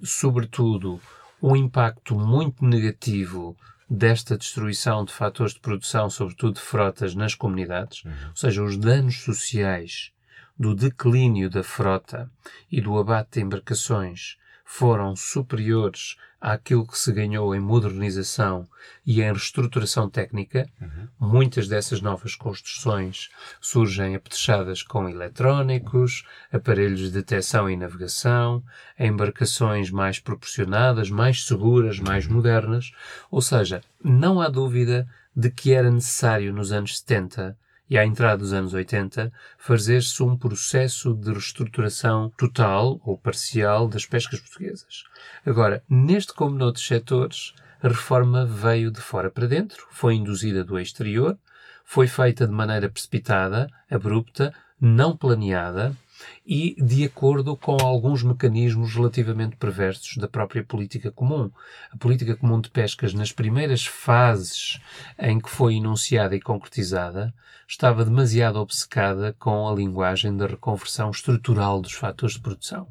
sobretudo, 0.00 1.00
um 1.42 1.56
impacto 1.56 2.14
muito 2.14 2.64
negativo 2.64 3.56
desta 3.90 4.38
destruição 4.38 5.04
de 5.04 5.12
fatores 5.12 5.54
de 5.54 5.60
produção, 5.60 6.08
sobretudo 6.08 6.54
de 6.54 6.60
frotas, 6.60 7.16
nas 7.16 7.34
comunidades, 7.34 8.04
uhum. 8.04 8.12
ou 8.28 8.36
seja, 8.36 8.62
os 8.62 8.76
danos 8.76 9.24
sociais 9.24 10.12
do 10.58 10.74
declínio 10.74 11.50
da 11.50 11.62
frota 11.62 12.30
e 12.70 12.80
do 12.80 12.98
abate 12.98 13.32
de 13.34 13.40
embarcações 13.42 14.36
foram 14.64 15.14
superiores 15.14 16.16
àquilo 16.40 16.86
que 16.86 16.98
se 16.98 17.12
ganhou 17.12 17.54
em 17.54 17.60
modernização 17.60 18.68
e 19.06 19.20
em 19.20 19.32
reestruturação 19.32 20.10
técnica. 20.10 20.68
Uhum. 20.80 21.08
Muitas 21.18 21.68
dessas 21.68 22.00
novas 22.00 22.34
construções 22.34 23.30
surgem 23.60 24.16
apetrechadas 24.16 24.82
com 24.82 25.08
eletrónicos, 25.08 26.24
aparelhos 26.52 27.00
de 27.00 27.10
detecção 27.10 27.70
e 27.70 27.76
navegação, 27.76 28.62
embarcações 28.98 29.90
mais 29.90 30.18
proporcionadas, 30.18 31.10
mais 31.10 31.44
seguras, 31.44 32.00
mais 32.00 32.26
modernas. 32.26 32.92
Ou 33.30 33.40
seja, 33.40 33.82
não 34.02 34.40
há 34.40 34.48
dúvida 34.48 35.08
de 35.34 35.50
que 35.50 35.72
era 35.72 35.90
necessário 35.90 36.52
nos 36.52 36.72
anos 36.72 36.98
70 36.98 37.56
e 37.88 37.96
à 37.96 38.04
entrada 38.04 38.38
dos 38.38 38.52
anos 38.52 38.74
80, 38.74 39.32
fazer-se 39.58 40.22
um 40.22 40.36
processo 40.36 41.14
de 41.14 41.32
reestruturação 41.32 42.30
total 42.36 43.00
ou 43.04 43.16
parcial 43.16 43.88
das 43.88 44.04
pescas 44.04 44.40
portuguesas. 44.40 45.04
Agora, 45.44 45.82
neste 45.88 46.32
como 46.32 46.56
noutros 46.56 46.86
setores, 46.86 47.54
a 47.82 47.88
reforma 47.88 48.44
veio 48.44 48.90
de 48.90 49.00
fora 49.00 49.30
para 49.30 49.46
dentro, 49.46 49.86
foi 49.90 50.14
induzida 50.14 50.64
do 50.64 50.78
exterior, 50.78 51.38
foi 51.84 52.08
feita 52.08 52.46
de 52.46 52.52
maneira 52.52 52.88
precipitada, 52.88 53.68
abrupta, 53.88 54.52
não 54.80 55.16
planeada, 55.16 55.96
e 56.44 56.76
de 56.82 57.04
acordo 57.04 57.56
com 57.56 57.76
alguns 57.80 58.22
mecanismos 58.22 58.94
relativamente 58.94 59.56
perversos 59.56 60.16
da 60.16 60.28
própria 60.28 60.64
política 60.64 61.10
comum. 61.10 61.50
A 61.90 61.96
política 61.96 62.36
comum 62.36 62.60
de 62.60 62.70
pescas, 62.70 63.12
nas 63.12 63.32
primeiras 63.32 63.86
fases 63.86 64.80
em 65.18 65.40
que 65.40 65.50
foi 65.50 65.76
enunciada 65.76 66.34
e 66.36 66.40
concretizada, 66.40 67.34
estava 67.68 68.04
demasiado 68.04 68.56
obcecada 68.56 69.34
com 69.38 69.68
a 69.68 69.74
linguagem 69.74 70.36
da 70.36 70.46
reconversão 70.46 71.10
estrutural 71.10 71.80
dos 71.80 71.92
fatores 71.92 72.36
de 72.36 72.40
produção. 72.40 72.88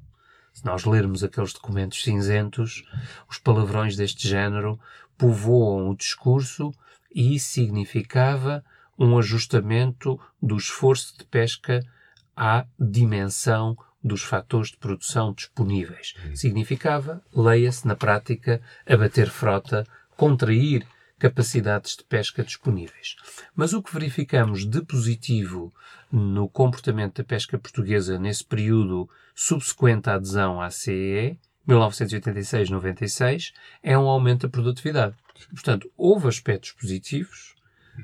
Se 0.54 0.66
nós 0.66 0.86
lermos 0.86 1.24
aqueles 1.24 1.54
documentos 1.54 2.02
cinzentos, 2.04 2.84
os 3.30 3.38
palavrões 3.38 3.96
deste 3.96 4.28
género 4.28 4.80
povoam 5.18 5.90
o 5.90 5.96
discurso 5.96 6.74
e 7.14 7.40
significava 7.40 8.64
um 8.98 9.18
ajustamento 9.18 10.20
do 10.42 10.56
esforço 10.56 11.18
de 11.18 11.26
pesca 11.26 11.82
à 12.36 12.66
dimensão 12.80 13.78
dos 14.04 14.22
fatores 14.22 14.70
de 14.70 14.78
produção 14.78 15.34
disponíveis. 15.34 16.14
Uhum. 16.24 16.36
Significava, 16.36 17.24
leia-se 17.34 17.88
na 17.88 17.96
prática, 17.96 18.62
abater 18.86 19.30
frota, 19.30 19.86
contrair 20.16 20.86
capacidades 21.18 21.96
de 21.96 22.04
pesca 22.04 22.44
disponíveis. 22.44 23.16
Mas 23.56 23.74
o 23.74 23.82
que 23.82 23.94
verificamos 23.94 24.66
de 24.66 24.82
positivo 24.82 25.74
no 26.12 26.48
comportamento 26.48 27.18
da 27.18 27.24
pesca 27.24 27.58
portuguesa 27.58 28.20
nesse 28.20 28.44
período 28.44 29.10
subsequente 29.34 30.10
à 30.10 30.16
adesão 30.16 30.62
à 30.62 30.70
CEE, 30.70 31.40
1986-96, 31.68 33.54
é 33.82 33.98
um 33.98 34.08
aumento 34.08 34.44
da 34.44 34.50
produtividade. 34.50 35.16
Portanto, 35.50 35.92
houve 35.98 36.28
aspectos 36.28 36.74
positivos, 36.74 37.56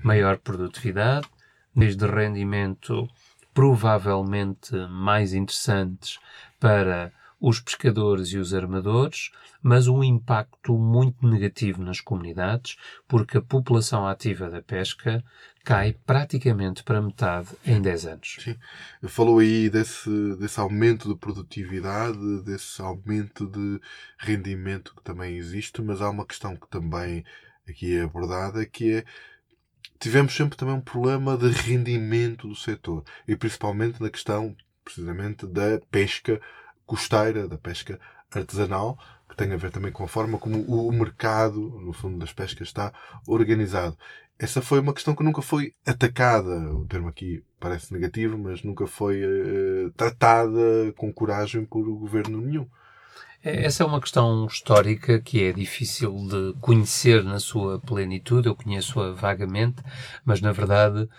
maior 0.04 0.38
produtividade, 0.39 1.28
desde 1.76 2.06
rendimento 2.06 3.08
provavelmente 3.54 4.76
mais 4.90 5.34
interessantes 5.34 6.20
para 6.60 7.12
os 7.40 7.60
pescadores 7.60 8.30
e 8.30 8.38
os 8.38 8.54
armadores, 8.54 9.32
mas 9.64 9.88
um 9.88 10.04
impacto 10.04 10.78
muito 10.78 11.28
negativo 11.28 11.82
nas 11.82 12.00
comunidades, 12.00 12.78
porque 13.08 13.38
a 13.38 13.42
população 13.42 14.08
ativa 14.08 14.48
da 14.48 14.62
pesca 14.62 15.24
cai 15.64 15.96
praticamente 16.06 16.84
para 16.84 17.02
metade 17.02 17.50
em 17.66 17.82
10 17.82 18.06
anos. 18.06 18.38
Sim. 18.40 18.56
Falou 19.08 19.40
aí 19.40 19.70
desse, 19.70 20.36
desse 20.38 20.60
aumento 20.60 21.10
de 21.10 21.20
produtividade, 21.20 22.44
desse 22.44 22.80
aumento 22.82 23.48
de 23.48 23.80
rendimento 24.20 24.96
que 24.96 25.04
também 25.04 25.36
existe, 25.36 25.82
mas 25.82 26.00
há 26.00 26.10
uma 26.10 26.26
questão 26.26 26.56
que 26.56 26.68
também 26.68 27.24
aqui 27.68 27.98
é 27.98 28.04
abordada, 28.04 28.66
que 28.66 28.98
é 28.98 29.06
tivemos 30.00 30.36
sempre 30.36 30.58
também 30.58 30.76
um 30.76 30.82
problema 30.82 31.38
de 31.38 31.50
rendimento 31.50 32.48
do 32.48 32.56
setor 32.56 33.04
e 33.28 33.36
principalmente 33.36 34.02
na 34.02 34.10
questão 34.10 34.56
precisamente 34.84 35.46
da 35.46 35.80
pesca 35.89 36.41
costeira, 36.86 37.48
da 37.48 37.58
pesca 37.58 38.00
artesanal, 38.32 38.98
que 39.30 39.36
tem 39.36 39.52
a 39.54 39.58
ver 39.58 39.72
também 39.72 39.91
com 39.91 40.04
a 40.04 40.08
forma 40.08 40.38
como 40.38 40.62
o 40.62 40.91
mercado, 40.91 41.60
no 41.80 41.94
fundo, 41.94 42.17
das 42.17 42.34
pescas 42.34 42.67
está 42.67 42.94
organizado. 43.28 43.98
Essa 44.38 44.62
foi 44.62 44.80
uma 44.80 44.94
questão 44.94 45.15
que 45.15 45.24
nunca 45.24 45.41
foi 45.41 45.74
atacada, 45.86 46.74
o 46.74 46.86
termo 46.86 47.08
aqui 47.08 47.44
parece 47.60 47.94
negativo, 47.94 48.38
mas 48.38 48.63
nunca 48.63 48.88
foi 48.88 49.24
uh, 49.24 49.91
tratada 49.96 50.91
com 50.98 51.13
coragem 51.13 51.63
por 51.63 51.84
governo 51.84 52.41
nenhum. 52.41 52.67
É, 53.43 53.65
essa 53.65 53.82
é 53.82 53.86
uma 53.86 53.99
questão 53.99 54.45
histórica 54.45 55.19
que 55.19 55.43
é 55.43 55.51
difícil 55.51 56.15
de 56.30 56.54
conhecer 56.62 57.23
na 57.23 57.39
sua 57.39 57.80
plenitude. 57.80 58.47
Eu 58.47 58.56
conheço-a 58.56 59.12
vagamente, 59.13 59.82
mas 60.23 60.41
na 60.41 60.51
verdade 60.51 61.01
uh, 61.01 61.10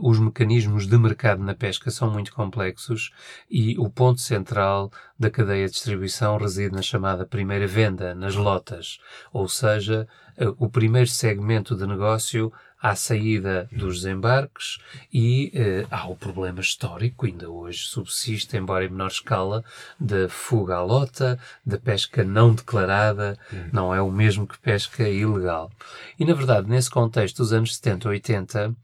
os 0.00 0.20
mecanismos 0.20 0.86
de 0.86 0.96
mercado 0.96 1.42
na 1.42 1.56
pesca 1.56 1.90
são 1.90 2.08
muito 2.08 2.32
complexos 2.32 3.10
e 3.50 3.76
o 3.78 3.90
ponto 3.90 4.20
central 4.20 4.92
da 5.18 5.28
cadeia 5.28 5.66
de 5.66 5.72
distribuição 5.72 6.36
reside 6.38 6.72
na 6.72 6.82
chamada 6.82 7.26
primeira 7.26 7.66
venda, 7.66 8.14
nas 8.14 8.36
lotas, 8.36 9.00
ou 9.32 9.48
seja, 9.48 10.06
uh, 10.38 10.54
o 10.64 10.70
primeiro 10.70 11.08
segmento 11.08 11.74
de 11.74 11.84
negócio 11.84 12.52
à 12.86 12.94
saída 12.94 13.68
dos 13.72 14.02
desembarques 14.02 14.78
e 15.12 15.50
eh, 15.52 15.84
há 15.90 16.08
o 16.08 16.14
problema 16.14 16.60
histórico, 16.60 17.26
ainda 17.26 17.50
hoje 17.50 17.80
subsiste, 17.80 18.56
embora 18.56 18.84
em 18.84 18.88
menor 18.88 19.08
escala, 19.08 19.64
da 19.98 20.28
fuga 20.28 20.76
à 20.76 20.84
lota, 20.84 21.36
da 21.64 21.78
pesca 21.78 22.22
não 22.22 22.54
declarada, 22.54 23.36
não 23.72 23.92
é 23.92 24.00
o 24.00 24.08
mesmo 24.08 24.46
que 24.46 24.56
pesca 24.60 25.08
ilegal. 25.08 25.68
E, 26.16 26.24
na 26.24 26.32
verdade, 26.32 26.68
nesse 26.68 26.88
contexto 26.88 27.38
dos 27.38 27.52
anos 27.52 27.74
70, 27.74 28.08
80, 28.08 28.76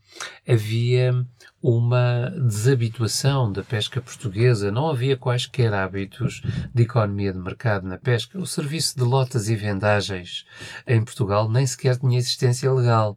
havia 0.48 1.24
uma 1.62 2.28
desabituação 2.44 3.52
da 3.52 3.62
pesca 3.62 4.00
portuguesa, 4.00 4.72
não 4.72 4.90
havia 4.90 5.16
quaisquer 5.16 5.72
hábitos 5.72 6.42
de 6.74 6.82
economia 6.82 7.32
de 7.32 7.38
mercado 7.38 7.86
na 7.86 7.98
pesca. 7.98 8.36
O 8.36 8.46
serviço 8.46 8.96
de 8.96 9.04
lotas 9.04 9.48
e 9.48 9.54
vendagens 9.54 10.44
em 10.88 11.04
Portugal 11.04 11.48
nem 11.48 11.64
sequer 11.64 11.96
tinha 11.98 12.18
existência 12.18 12.72
legal. 12.72 13.16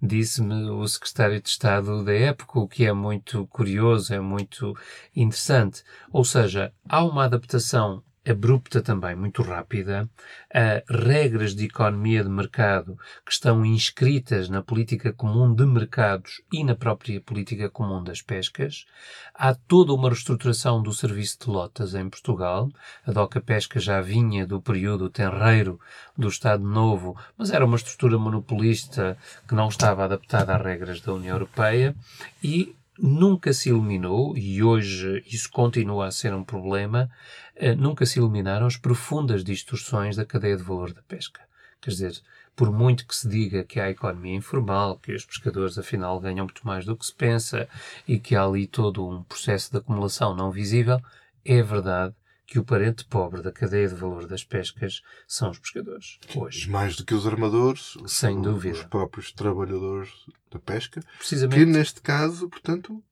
Disse-me 0.00 0.70
o 0.70 0.86
secretário 0.86 1.40
de 1.40 1.48
Estado 1.48 2.04
da 2.04 2.12
época, 2.12 2.58
o 2.58 2.68
que 2.68 2.84
é 2.84 2.92
muito 2.92 3.46
curioso, 3.46 4.12
é 4.12 4.20
muito 4.20 4.76
interessante. 5.14 5.82
Ou 6.12 6.24
seja, 6.24 6.72
há 6.88 7.04
uma 7.04 7.24
adaptação 7.24 8.02
abrupta 8.26 8.80
também, 8.80 9.14
muito 9.14 9.42
rápida, 9.42 10.08
a 10.52 10.82
regras 10.90 11.54
de 11.54 11.66
economia 11.66 12.22
de 12.22 12.30
mercado 12.30 12.96
que 13.24 13.32
estão 13.32 13.64
inscritas 13.64 14.48
na 14.48 14.62
política 14.62 15.12
comum 15.12 15.54
de 15.54 15.66
mercados 15.66 16.42
e 16.52 16.64
na 16.64 16.74
própria 16.74 17.20
política 17.20 17.68
comum 17.68 18.02
das 18.02 18.22
pescas. 18.22 18.86
Há 19.34 19.54
toda 19.54 19.92
uma 19.92 20.08
reestruturação 20.08 20.82
do 20.82 20.92
serviço 20.92 21.38
de 21.40 21.50
lotas 21.50 21.94
em 21.94 22.08
Portugal. 22.08 22.70
A 23.06 23.12
Doca 23.12 23.40
Pesca 23.40 23.78
já 23.78 24.00
vinha 24.00 24.46
do 24.46 24.60
período 24.60 25.10
tenreiro 25.10 25.78
do 26.16 26.28
Estado 26.28 26.64
Novo, 26.64 27.16
mas 27.36 27.50
era 27.50 27.64
uma 27.64 27.76
estrutura 27.76 28.18
monopolista 28.18 29.18
que 29.46 29.54
não 29.54 29.68
estava 29.68 30.04
adaptada 30.04 30.56
às 30.56 30.62
regras 30.62 31.00
da 31.00 31.12
União 31.12 31.34
Europeia 31.34 31.94
e 32.42 32.74
nunca 32.98 33.52
se 33.52 33.70
eliminou, 33.70 34.36
e 34.36 34.62
hoje 34.62 35.22
isso 35.26 35.50
continua 35.50 36.06
a 36.06 36.10
ser 36.10 36.32
um 36.34 36.44
problema, 36.44 37.10
eh, 37.56 37.74
nunca 37.74 38.06
se 38.06 38.18
eliminaram 38.18 38.66
as 38.66 38.76
profundas 38.76 39.44
distorções 39.44 40.16
da 40.16 40.24
cadeia 40.24 40.56
de 40.56 40.62
valor 40.62 40.92
da 40.92 41.02
pesca. 41.02 41.40
Quer 41.80 41.90
dizer, 41.90 42.22
por 42.56 42.70
muito 42.70 43.06
que 43.06 43.14
se 43.14 43.28
diga 43.28 43.64
que 43.64 43.80
há 43.80 43.90
economia 43.90 44.36
informal, 44.36 44.98
que 44.98 45.12
os 45.12 45.24
pescadores 45.24 45.76
afinal 45.76 46.20
ganham 46.20 46.46
muito 46.46 46.66
mais 46.66 46.84
do 46.84 46.96
que 46.96 47.04
se 47.04 47.14
pensa 47.14 47.68
e 48.06 48.18
que 48.18 48.36
há 48.36 48.44
ali 48.44 48.66
todo 48.66 49.06
um 49.06 49.22
processo 49.24 49.72
de 49.72 49.78
acumulação 49.78 50.34
não 50.34 50.50
visível, 50.50 51.00
é 51.44 51.62
verdade 51.62 52.14
que 52.46 52.58
o 52.58 52.64
parente 52.64 53.04
pobre 53.06 53.42
da 53.42 53.50
cadeia 53.50 53.88
de 53.88 53.94
valor 53.94 54.26
das 54.26 54.44
pescas 54.44 55.00
são 55.26 55.50
os 55.50 55.58
pescadores. 55.58 56.18
Hoje. 56.36 56.68
Mais 56.68 56.96
do 56.96 57.04
que 57.04 57.14
os 57.14 57.26
armadores, 57.26 57.94
Sem 58.06 58.36
os, 58.36 58.42
dúvida. 58.42 58.76
os 58.76 58.84
próprios 58.84 59.32
trabalhadores 59.32 60.10
da 60.50 60.58
pesca, 60.58 61.02
Precisamente. 61.18 61.58
que 61.58 61.64
neste 61.66 62.00
caso, 62.02 62.48
portanto, 62.48 63.02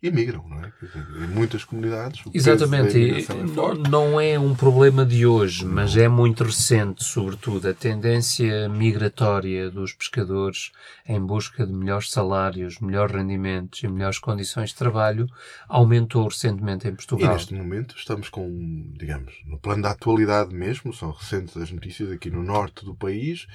imigram, 0.00 0.48
não 0.48 0.60
é? 0.64 0.72
Dizer, 0.80 1.06
em 1.24 1.26
muitas 1.26 1.64
comunidades. 1.64 2.22
Exatamente, 2.32 2.92
da 2.92 2.98
e 2.98 3.20
é 3.20 3.88
não, 3.90 4.20
é 4.20 4.38
um 4.38 4.54
problema 4.54 5.04
de 5.04 5.26
hoje, 5.26 5.64
mas 5.64 5.96
é 5.96 6.08
muito 6.08 6.44
recente, 6.44 7.02
sobretudo. 7.02 7.68
A 7.68 7.74
tendência 7.74 8.68
migratória 8.68 9.70
dos 9.70 9.92
pescadores 9.92 10.70
em 11.06 11.20
busca 11.20 11.66
de 11.66 11.72
melhores 11.72 12.10
salários, 12.10 12.78
melhores 12.78 13.14
rendimentos 13.14 13.82
e 13.82 13.88
melhores 13.88 14.18
condições 14.18 14.70
de 14.70 14.76
trabalho 14.76 15.26
aumentou 15.68 16.28
recentemente 16.28 16.86
em 16.86 16.92
E 16.92 16.94
Portugal. 16.94 17.32
neste 17.32 17.54
momento 17.54 17.96
estamos 17.96 18.28
com, 18.28 18.92
digamos, 18.96 19.34
no 19.46 19.58
plano 19.58 19.82
da 19.82 19.90
atualidade 19.90 20.54
mesmo, 20.54 20.92
são 20.92 21.10
recentes 21.10 21.56
as 21.56 21.72
notícias 21.72 22.12
aqui 22.12 22.30
no 22.30 22.42
norte 22.42 22.84
do 22.84 22.94
país, 22.94 23.46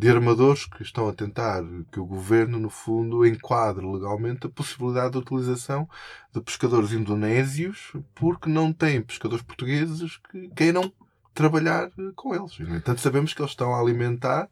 de 0.00 0.08
armadores 0.08 0.64
que 0.64 0.82
estão 0.82 1.06
a 1.10 1.12
tentar 1.12 1.62
que 1.92 2.00
o 2.00 2.06
governo, 2.06 2.58
no 2.58 2.70
fundo, 2.70 3.26
enquadre 3.26 3.84
legalmente 3.84 4.46
a 4.46 4.48
possibilidade 4.48 5.12
de 5.12 5.18
utilização 5.18 5.86
de 6.32 6.40
pescadores 6.40 6.92
indonésios 6.92 7.92
porque 8.14 8.48
não 8.48 8.72
têm 8.72 9.02
pescadores 9.02 9.44
portugueses 9.44 10.16
que 10.16 10.48
queiram 10.56 10.90
trabalhar 11.34 11.90
com 12.16 12.34
eles. 12.34 12.58
No 12.60 12.76
entanto, 12.76 13.02
sabemos 13.02 13.34
que 13.34 13.42
eles 13.42 13.50
estão 13.50 13.74
a 13.74 13.78
alimentar 13.78 14.48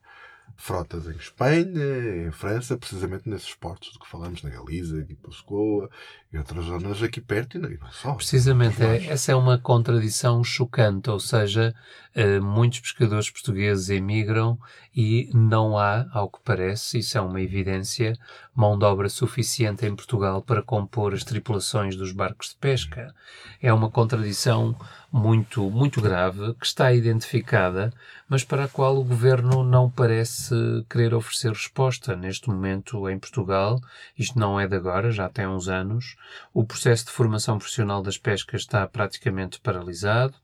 frotas 0.56 1.06
em 1.06 1.16
Espanha, 1.16 2.26
em 2.26 2.30
França, 2.30 2.76
precisamente 2.76 3.28
nesses 3.28 3.54
portos 3.54 3.92
de 3.92 3.98
que 3.98 4.08
falamos, 4.08 4.42
na 4.42 4.50
Galiza, 4.50 5.00
aqui 5.00 5.14
Pascoa 5.14 5.88
e 6.32 6.38
outras 6.38 6.64
zonas 6.64 7.02
aqui 7.02 7.20
perto 7.20 7.56
e 7.56 7.60
não 7.60 7.90
só. 7.90 8.14
Precisamente, 8.14 8.82
é, 8.82 9.06
essa 9.06 9.32
é 9.32 9.34
uma 9.34 9.58
contradição 9.58 10.42
chocante, 10.44 11.08
ou 11.08 11.20
seja, 11.20 11.74
eh, 12.14 12.40
muitos 12.40 12.80
pescadores 12.80 13.30
portugueses 13.30 13.88
emigram 13.88 14.58
e 14.94 15.30
não 15.32 15.78
há, 15.78 16.06
ao 16.12 16.28
que 16.28 16.40
parece, 16.44 16.98
isso 16.98 17.16
é 17.16 17.20
uma 17.20 17.40
evidência, 17.40 18.18
mão 18.54 18.76
de 18.76 18.84
obra 18.84 19.08
suficiente 19.08 19.86
em 19.86 19.94
Portugal 19.94 20.42
para 20.42 20.62
compor 20.62 21.14
as 21.14 21.22
tripulações 21.22 21.94
dos 21.94 22.10
barcos 22.10 22.48
de 22.48 22.56
pesca. 22.56 23.14
É 23.62 23.72
uma 23.72 23.90
contradição 23.90 24.76
muito, 25.10 25.70
muito 25.70 26.00
grave 26.00 26.54
que 26.54 26.66
está 26.66 26.92
identificada, 26.92 27.92
mas 28.28 28.44
para 28.44 28.64
a 28.64 28.68
qual 28.68 28.96
o 28.98 29.04
governo 29.04 29.64
não 29.64 29.90
parece 29.90 30.54
querer 30.88 31.14
oferecer 31.14 31.50
resposta. 31.50 32.14
Neste 32.14 32.48
momento, 32.48 33.08
em 33.08 33.18
Portugal, 33.18 33.80
isto 34.18 34.38
não 34.38 34.60
é 34.60 34.66
de 34.66 34.76
agora, 34.76 35.10
já 35.10 35.28
tem 35.28 35.46
uns 35.46 35.68
anos, 35.68 36.16
o 36.52 36.64
processo 36.64 37.06
de 37.06 37.12
formação 37.12 37.58
profissional 37.58 38.02
das 38.02 38.18
pescas 38.18 38.62
está 38.62 38.86
praticamente 38.86 39.60
paralisado. 39.60 40.34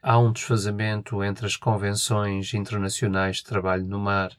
Há 0.00 0.18
um 0.18 0.30
desfazamento 0.30 1.24
entre 1.24 1.46
as 1.46 1.56
convenções 1.56 2.54
internacionais 2.54 3.38
de 3.38 3.44
trabalho 3.44 3.84
no 3.84 3.98
mar 3.98 4.30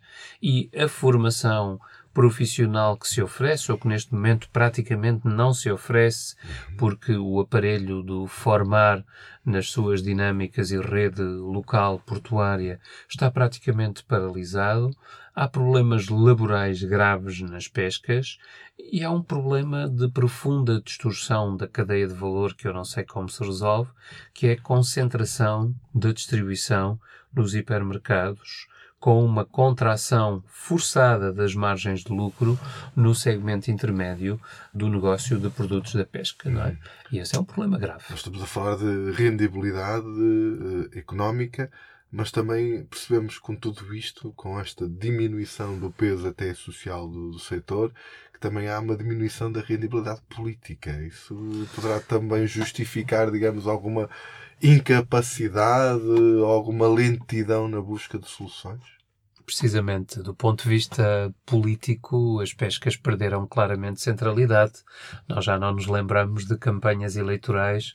e 0.42 0.70
a 0.74 0.88
formação 0.88 1.78
profissional 2.16 2.96
que 2.96 3.10
se 3.10 3.22
oferece, 3.22 3.70
ou 3.70 3.78
que 3.78 3.90
neste 3.90 4.14
momento 4.14 4.50
praticamente 4.50 5.28
não 5.28 5.54
se 5.54 5.70
oferece, 5.70 6.34
porque 6.78 7.18
o 7.18 7.42
aparelho 7.42 8.02
do 8.02 8.26
formar 8.26 9.06
nas 9.46 9.70
suas 9.70 10.02
dinâmicas 10.02 10.72
e 10.72 10.80
rede 10.80 11.22
local 11.22 12.00
portuária 12.00 12.80
está 13.10 13.30
praticamente 13.30 14.02
paralisado. 14.06 14.96
Há 15.36 15.46
problemas 15.50 16.08
laborais 16.08 16.82
graves 16.82 17.42
nas 17.42 17.68
pescas 17.68 18.40
e 18.80 19.04
há 19.04 19.12
um 19.12 19.22
problema 19.22 19.90
de 19.90 20.08
profunda 20.08 20.82
distorção 20.82 21.58
da 21.58 21.68
cadeia 21.68 22.08
de 22.08 22.14
valor 22.14 22.56
que 22.56 22.66
eu 22.66 22.74
não 22.74 22.86
sei 22.86 23.04
como 23.04 23.28
se 23.28 23.44
resolve, 23.44 23.92
que 24.34 24.48
é 24.48 24.54
a 24.54 24.62
concentração 24.62 25.76
da 25.94 26.14
distribuição 26.14 26.98
nos 27.36 27.54
hipermercados 27.54 28.68
com 29.06 29.24
uma 29.24 29.46
contração 29.46 30.44
forçada 30.48 31.32
das 31.32 31.54
margens 31.54 32.04
de 32.04 32.12
lucro 32.12 32.58
no 32.96 33.14
segmento 33.14 33.70
intermédio 33.70 34.42
do 34.74 34.90
negócio 34.90 35.38
de 35.38 35.48
produtos 35.48 35.94
da 35.94 36.04
pesca, 36.04 36.50
não 36.50 36.64
é? 36.64 36.76
E 37.12 37.20
esse 37.20 37.36
é 37.36 37.40
um 37.40 37.44
problema 37.44 37.78
grave. 37.78 38.04
Nós 38.10 38.18
estamos 38.18 38.42
a 38.42 38.48
falar 38.48 38.78
de 38.78 39.12
rendibilidade 39.12 40.08
eh, 40.08 40.98
económica, 40.98 41.72
mas 42.12 42.32
também 42.32 42.84
percebemos 42.86 43.38
com 43.38 43.56
tudo 43.56 43.94
isto, 43.94 44.34
com 44.36 44.60
esta 44.60 44.90
diminuição 44.90 45.78
do 45.78 45.92
peso 45.92 46.28
até 46.28 46.52
social 46.56 47.08
do, 47.08 47.30
do 47.30 47.38
setor, 47.38 47.94
que 48.34 48.40
também 48.40 48.70
há 48.70 48.80
uma 48.80 48.98
diminuição 48.98 49.52
da 49.52 49.62
rendibilidade 49.62 50.22
política. 50.36 50.90
Isso 51.04 51.36
poderá 51.76 52.00
também 52.00 52.48
justificar, 52.48 53.30
digamos, 53.30 53.68
alguma 53.68 54.10
incapacidade, 54.60 56.02
alguma 56.44 56.88
lentidão 56.88 57.68
na 57.68 57.80
busca 57.80 58.18
de 58.18 58.28
soluções? 58.28 58.95
Precisamente, 59.46 60.24
do 60.24 60.34
ponto 60.34 60.64
de 60.64 60.70
vista 60.70 61.34
político, 61.46 62.40
as 62.42 62.52
pescas 62.52 62.98
perderam 62.98 63.46
claramente 63.46 64.02
centralidade. 64.02 64.74
Nós 65.28 65.46
já 65.46 65.60
não 65.60 65.74
nos 65.74 65.86
lembramos 65.86 66.46
de 66.46 66.58
campanhas 66.58 67.16
eleitorais 67.16 67.94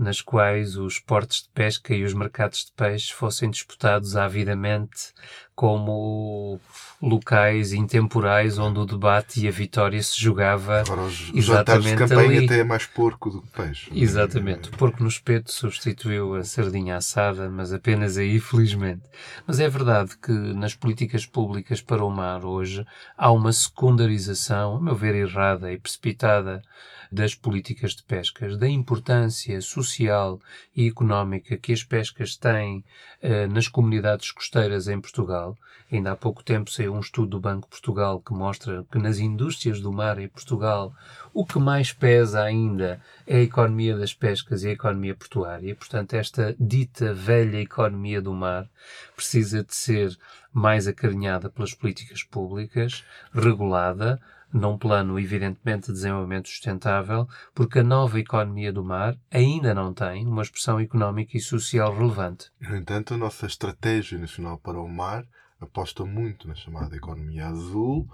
nas 0.00 0.22
quais 0.22 0.78
os 0.78 0.98
portos 0.98 1.42
de 1.42 1.50
pesca 1.50 1.94
e 1.94 2.02
os 2.04 2.14
mercados 2.14 2.64
de 2.64 2.72
peixe 2.72 3.12
fossem 3.12 3.50
disputados 3.50 4.16
avidamente 4.16 5.12
como 5.54 6.58
locais 7.02 7.74
intemporais 7.74 8.56
onde 8.56 8.78
o 8.78 8.86
debate 8.86 9.44
e 9.44 9.48
a 9.48 9.50
vitória 9.50 10.02
se 10.02 10.18
jogava 10.18 10.80
Agora, 10.80 11.02
os 11.02 11.12
jantares 11.12 11.84
de 11.84 11.90
exatamente 11.90 11.98
campanha 11.98 12.38
ali. 12.38 12.46
até 12.46 12.60
é 12.60 12.64
mais 12.64 12.86
porco 12.86 13.28
do 13.28 13.42
que 13.42 13.48
peixe. 13.48 13.90
Exatamente. 13.94 14.70
O 14.70 14.72
porco 14.72 15.02
no 15.02 15.08
espeto 15.10 15.52
substituiu 15.52 16.34
a 16.34 16.44
sardinha 16.44 16.96
assada, 16.96 17.50
mas 17.50 17.70
apenas 17.70 18.16
aí, 18.16 18.40
felizmente. 18.40 19.02
Mas 19.46 19.60
é 19.60 19.68
verdade 19.68 20.16
que 20.16 20.32
nas 20.32 20.74
políticas 20.74 21.26
públicas 21.26 21.82
para 21.82 22.02
o 22.02 22.10
mar 22.10 22.42
hoje 22.42 22.86
há 23.18 23.30
uma 23.30 23.52
secundarização, 23.52 24.76
a 24.76 24.80
meu 24.80 24.96
ver 24.96 25.14
errada 25.14 25.70
e 25.70 25.78
precipitada, 25.78 26.62
das 27.10 27.34
políticas 27.34 27.94
de 27.94 28.02
pescas, 28.02 28.56
da 28.56 28.68
importância 28.68 29.60
social 29.60 30.40
e 30.74 30.86
económica 30.86 31.56
que 31.56 31.72
as 31.72 31.82
pescas 31.82 32.36
têm 32.36 32.84
eh, 33.20 33.46
nas 33.46 33.68
comunidades 33.68 34.30
costeiras 34.30 34.86
em 34.88 35.00
Portugal. 35.00 35.56
Ainda 35.90 36.12
há 36.12 36.16
pouco 36.16 36.44
tempo 36.44 36.70
saiu 36.70 36.94
um 36.94 37.00
estudo 37.00 37.30
do 37.30 37.40
Banco 37.40 37.68
Portugal 37.68 38.20
que 38.20 38.32
mostra 38.32 38.86
que 38.92 38.98
nas 38.98 39.18
indústrias 39.18 39.80
do 39.80 39.92
mar 39.92 40.18
em 40.20 40.28
Portugal 40.28 40.94
o 41.34 41.44
que 41.44 41.58
mais 41.58 41.92
pesa 41.92 42.42
ainda 42.42 43.00
é 43.26 43.38
a 43.38 43.42
economia 43.42 43.96
das 43.96 44.14
pescas 44.14 44.62
e 44.62 44.68
a 44.68 44.72
economia 44.72 45.16
portuária. 45.16 45.74
Portanto, 45.74 46.14
esta 46.14 46.54
dita 46.60 47.12
velha 47.12 47.58
economia 47.58 48.22
do 48.22 48.32
mar 48.32 48.68
precisa 49.16 49.64
de 49.64 49.74
ser 49.74 50.16
mais 50.52 50.86
acarinhada 50.86 51.50
pelas 51.50 51.74
políticas 51.74 52.22
públicas, 52.22 53.04
regulada, 53.32 54.20
num 54.52 54.76
plano 54.76 55.18
evidentemente 55.18 55.86
de 55.88 55.92
desenvolvimento 55.92 56.48
sustentável, 56.48 57.28
porque 57.54 57.78
a 57.80 57.84
nova 57.84 58.18
economia 58.18 58.72
do 58.72 58.84
mar 58.84 59.16
ainda 59.30 59.74
não 59.74 59.92
tem 59.94 60.26
uma 60.26 60.42
expressão 60.42 60.80
económica 60.80 61.36
e 61.36 61.40
social 61.40 61.96
relevante. 61.96 62.50
No 62.60 62.76
entanto, 62.76 63.14
a 63.14 63.16
nossa 63.16 63.46
estratégia 63.46 64.18
nacional 64.18 64.58
para 64.58 64.80
o 64.80 64.88
mar 64.88 65.24
aposta 65.60 66.04
muito 66.04 66.48
na 66.48 66.54
chamada 66.54 66.96
economia 66.96 67.46
azul, 67.46 68.08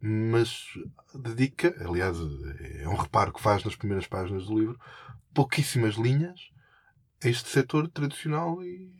mas 0.00 0.64
dedica, 1.14 1.74
aliás, 1.80 2.16
é 2.80 2.88
um 2.88 2.96
reparo 2.96 3.32
que 3.32 3.40
faz 3.40 3.64
nas 3.64 3.76
primeiras 3.76 4.06
páginas 4.06 4.46
do 4.46 4.58
livro, 4.58 4.78
pouquíssimas 5.32 5.94
linhas 5.94 6.50
este 7.22 7.48
setor 7.48 7.88
tradicional 7.88 8.62
e 8.62 8.96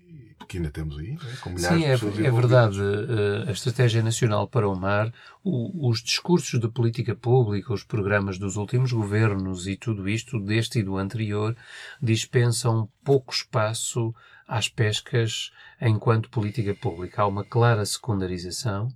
que 0.46 0.58
ainda 0.58 0.70
temos 0.70 0.96
aí, 0.98 1.12
né? 1.12 1.18
com 1.40 1.50
milhares 1.50 1.76
Sim, 1.76 1.84
de 1.84 1.90
é, 1.90 1.92
pessoas 1.92 2.18
é 2.18 2.30
verdade. 2.30 2.78
Eh, 2.80 3.48
a 3.48 3.50
Estratégia 3.50 4.02
Nacional 4.02 4.46
para 4.46 4.68
o 4.68 4.76
Mar, 4.76 5.12
o, 5.42 5.88
os 5.88 6.02
discursos 6.02 6.60
de 6.60 6.68
política 6.68 7.16
pública, 7.16 7.72
os 7.72 7.82
programas 7.82 8.38
dos 8.38 8.56
últimos 8.56 8.92
governos 8.92 9.66
e 9.66 9.76
tudo 9.76 10.08
isto, 10.08 10.38
deste 10.38 10.78
e 10.78 10.82
do 10.84 10.96
anterior, 10.96 11.56
dispensam 12.00 12.88
pouco 13.02 13.32
espaço 13.32 14.14
às 14.46 14.68
pescas 14.68 15.50
enquanto 15.80 16.30
política 16.30 16.74
pública. 16.74 17.22
Há 17.22 17.26
uma 17.26 17.44
clara 17.44 17.84
secundarização 17.84 18.88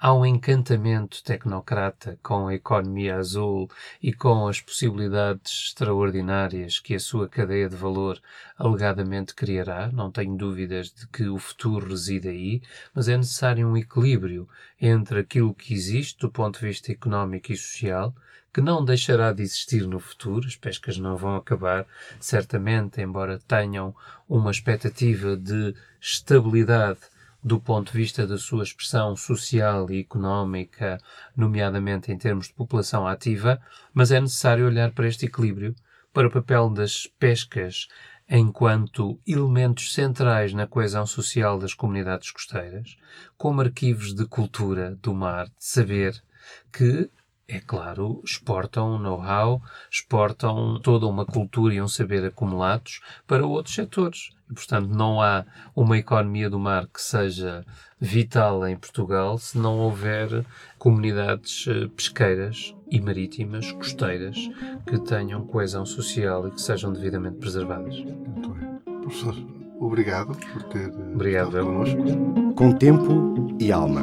há 0.00 0.14
um 0.14 0.24
encantamento 0.24 1.22
tecnocrata 1.24 2.18
com 2.22 2.46
a 2.46 2.54
economia 2.54 3.16
azul 3.16 3.68
e 4.00 4.12
com 4.12 4.46
as 4.46 4.60
possibilidades 4.60 5.66
extraordinárias 5.66 6.78
que 6.78 6.94
a 6.94 7.00
sua 7.00 7.28
cadeia 7.28 7.68
de 7.68 7.74
valor 7.74 8.20
alegadamente 8.56 9.34
criará. 9.34 9.90
Não 9.90 10.10
tenho 10.10 10.36
dúvidas 10.36 10.92
de 10.92 11.06
que 11.08 11.24
o 11.28 11.38
futuro 11.38 11.88
reside 11.88 12.28
aí, 12.28 12.62
mas 12.94 13.08
é 13.08 13.16
necessário 13.16 13.66
um 13.66 13.76
equilíbrio 13.76 14.48
entre 14.80 15.20
aquilo 15.20 15.52
que 15.52 15.74
existe 15.74 16.20
do 16.20 16.30
ponto 16.30 16.60
de 16.60 16.66
vista 16.66 16.92
económico 16.92 17.52
e 17.52 17.56
social 17.56 18.14
que 18.52 18.60
não 18.62 18.84
deixará 18.84 19.32
de 19.32 19.42
existir 19.42 19.86
no 19.86 20.00
futuro, 20.00 20.46
as 20.46 20.56
pescas 20.56 20.96
não 20.96 21.16
vão 21.16 21.36
acabar, 21.36 21.86
certamente, 22.18 23.00
embora 23.00 23.38
tenham 23.46 23.94
uma 24.28 24.50
expectativa 24.50 25.36
de 25.36 25.74
estabilidade 26.00 27.00
do 27.42 27.60
ponto 27.60 27.92
de 27.92 27.98
vista 27.98 28.26
da 28.26 28.36
sua 28.36 28.64
expressão 28.64 29.14
social 29.16 29.90
e 29.90 30.00
económica, 30.00 30.98
nomeadamente 31.36 32.10
em 32.10 32.18
termos 32.18 32.48
de 32.48 32.54
população 32.54 33.06
ativa, 33.06 33.60
mas 33.94 34.10
é 34.10 34.20
necessário 34.20 34.66
olhar 34.66 34.92
para 34.92 35.06
este 35.06 35.26
equilíbrio, 35.26 35.74
para 36.12 36.28
o 36.28 36.30
papel 36.30 36.68
das 36.70 37.06
pescas 37.18 37.88
enquanto 38.28 39.18
elementos 39.26 39.94
centrais 39.94 40.52
na 40.52 40.66
coesão 40.66 41.06
social 41.06 41.58
das 41.58 41.72
comunidades 41.72 42.30
costeiras, 42.30 42.96
como 43.36 43.60
arquivos 43.60 44.14
de 44.14 44.26
cultura 44.26 44.96
do 44.96 45.14
mar, 45.14 45.46
de 45.46 45.64
saber 45.64 46.22
que 46.72 47.10
é 47.48 47.58
claro, 47.60 48.20
exportam 48.22 48.98
know-how, 48.98 49.62
exportam 49.90 50.78
toda 50.80 51.06
uma 51.06 51.24
cultura 51.24 51.74
e 51.74 51.80
um 51.80 51.88
saber 51.88 52.22
acumulados 52.26 53.00
para 53.26 53.46
outros 53.46 53.74
setores. 53.74 54.30
E, 54.50 54.54
portanto, 54.54 54.88
não 54.88 55.20
há 55.22 55.46
uma 55.74 55.96
economia 55.96 56.50
do 56.50 56.58
mar 56.58 56.86
que 56.86 57.00
seja 57.00 57.64
vital 57.98 58.66
em 58.68 58.76
Portugal 58.76 59.38
se 59.38 59.56
não 59.56 59.78
houver 59.78 60.44
comunidades 60.78 61.66
eh, 61.68 61.88
pesqueiras 61.88 62.74
e 62.90 63.00
marítimas, 63.00 63.72
costeiras, 63.72 64.36
que 64.86 64.98
tenham 65.00 65.46
coesão 65.46 65.84
social 65.84 66.48
e 66.48 66.50
que 66.50 66.60
sejam 66.60 66.92
devidamente 66.92 67.38
preservadas. 67.38 67.98
Muito 67.98 68.50
bem. 68.50 69.00
Professor, 69.00 69.34
obrigado 69.80 70.36
por 70.52 70.62
ter 70.64 70.90
obrigado, 70.90 71.48
estado 71.48 71.66
connosco. 71.66 72.54
Com 72.54 72.72
tempo 72.72 73.56
e 73.58 73.72
alma. 73.72 74.02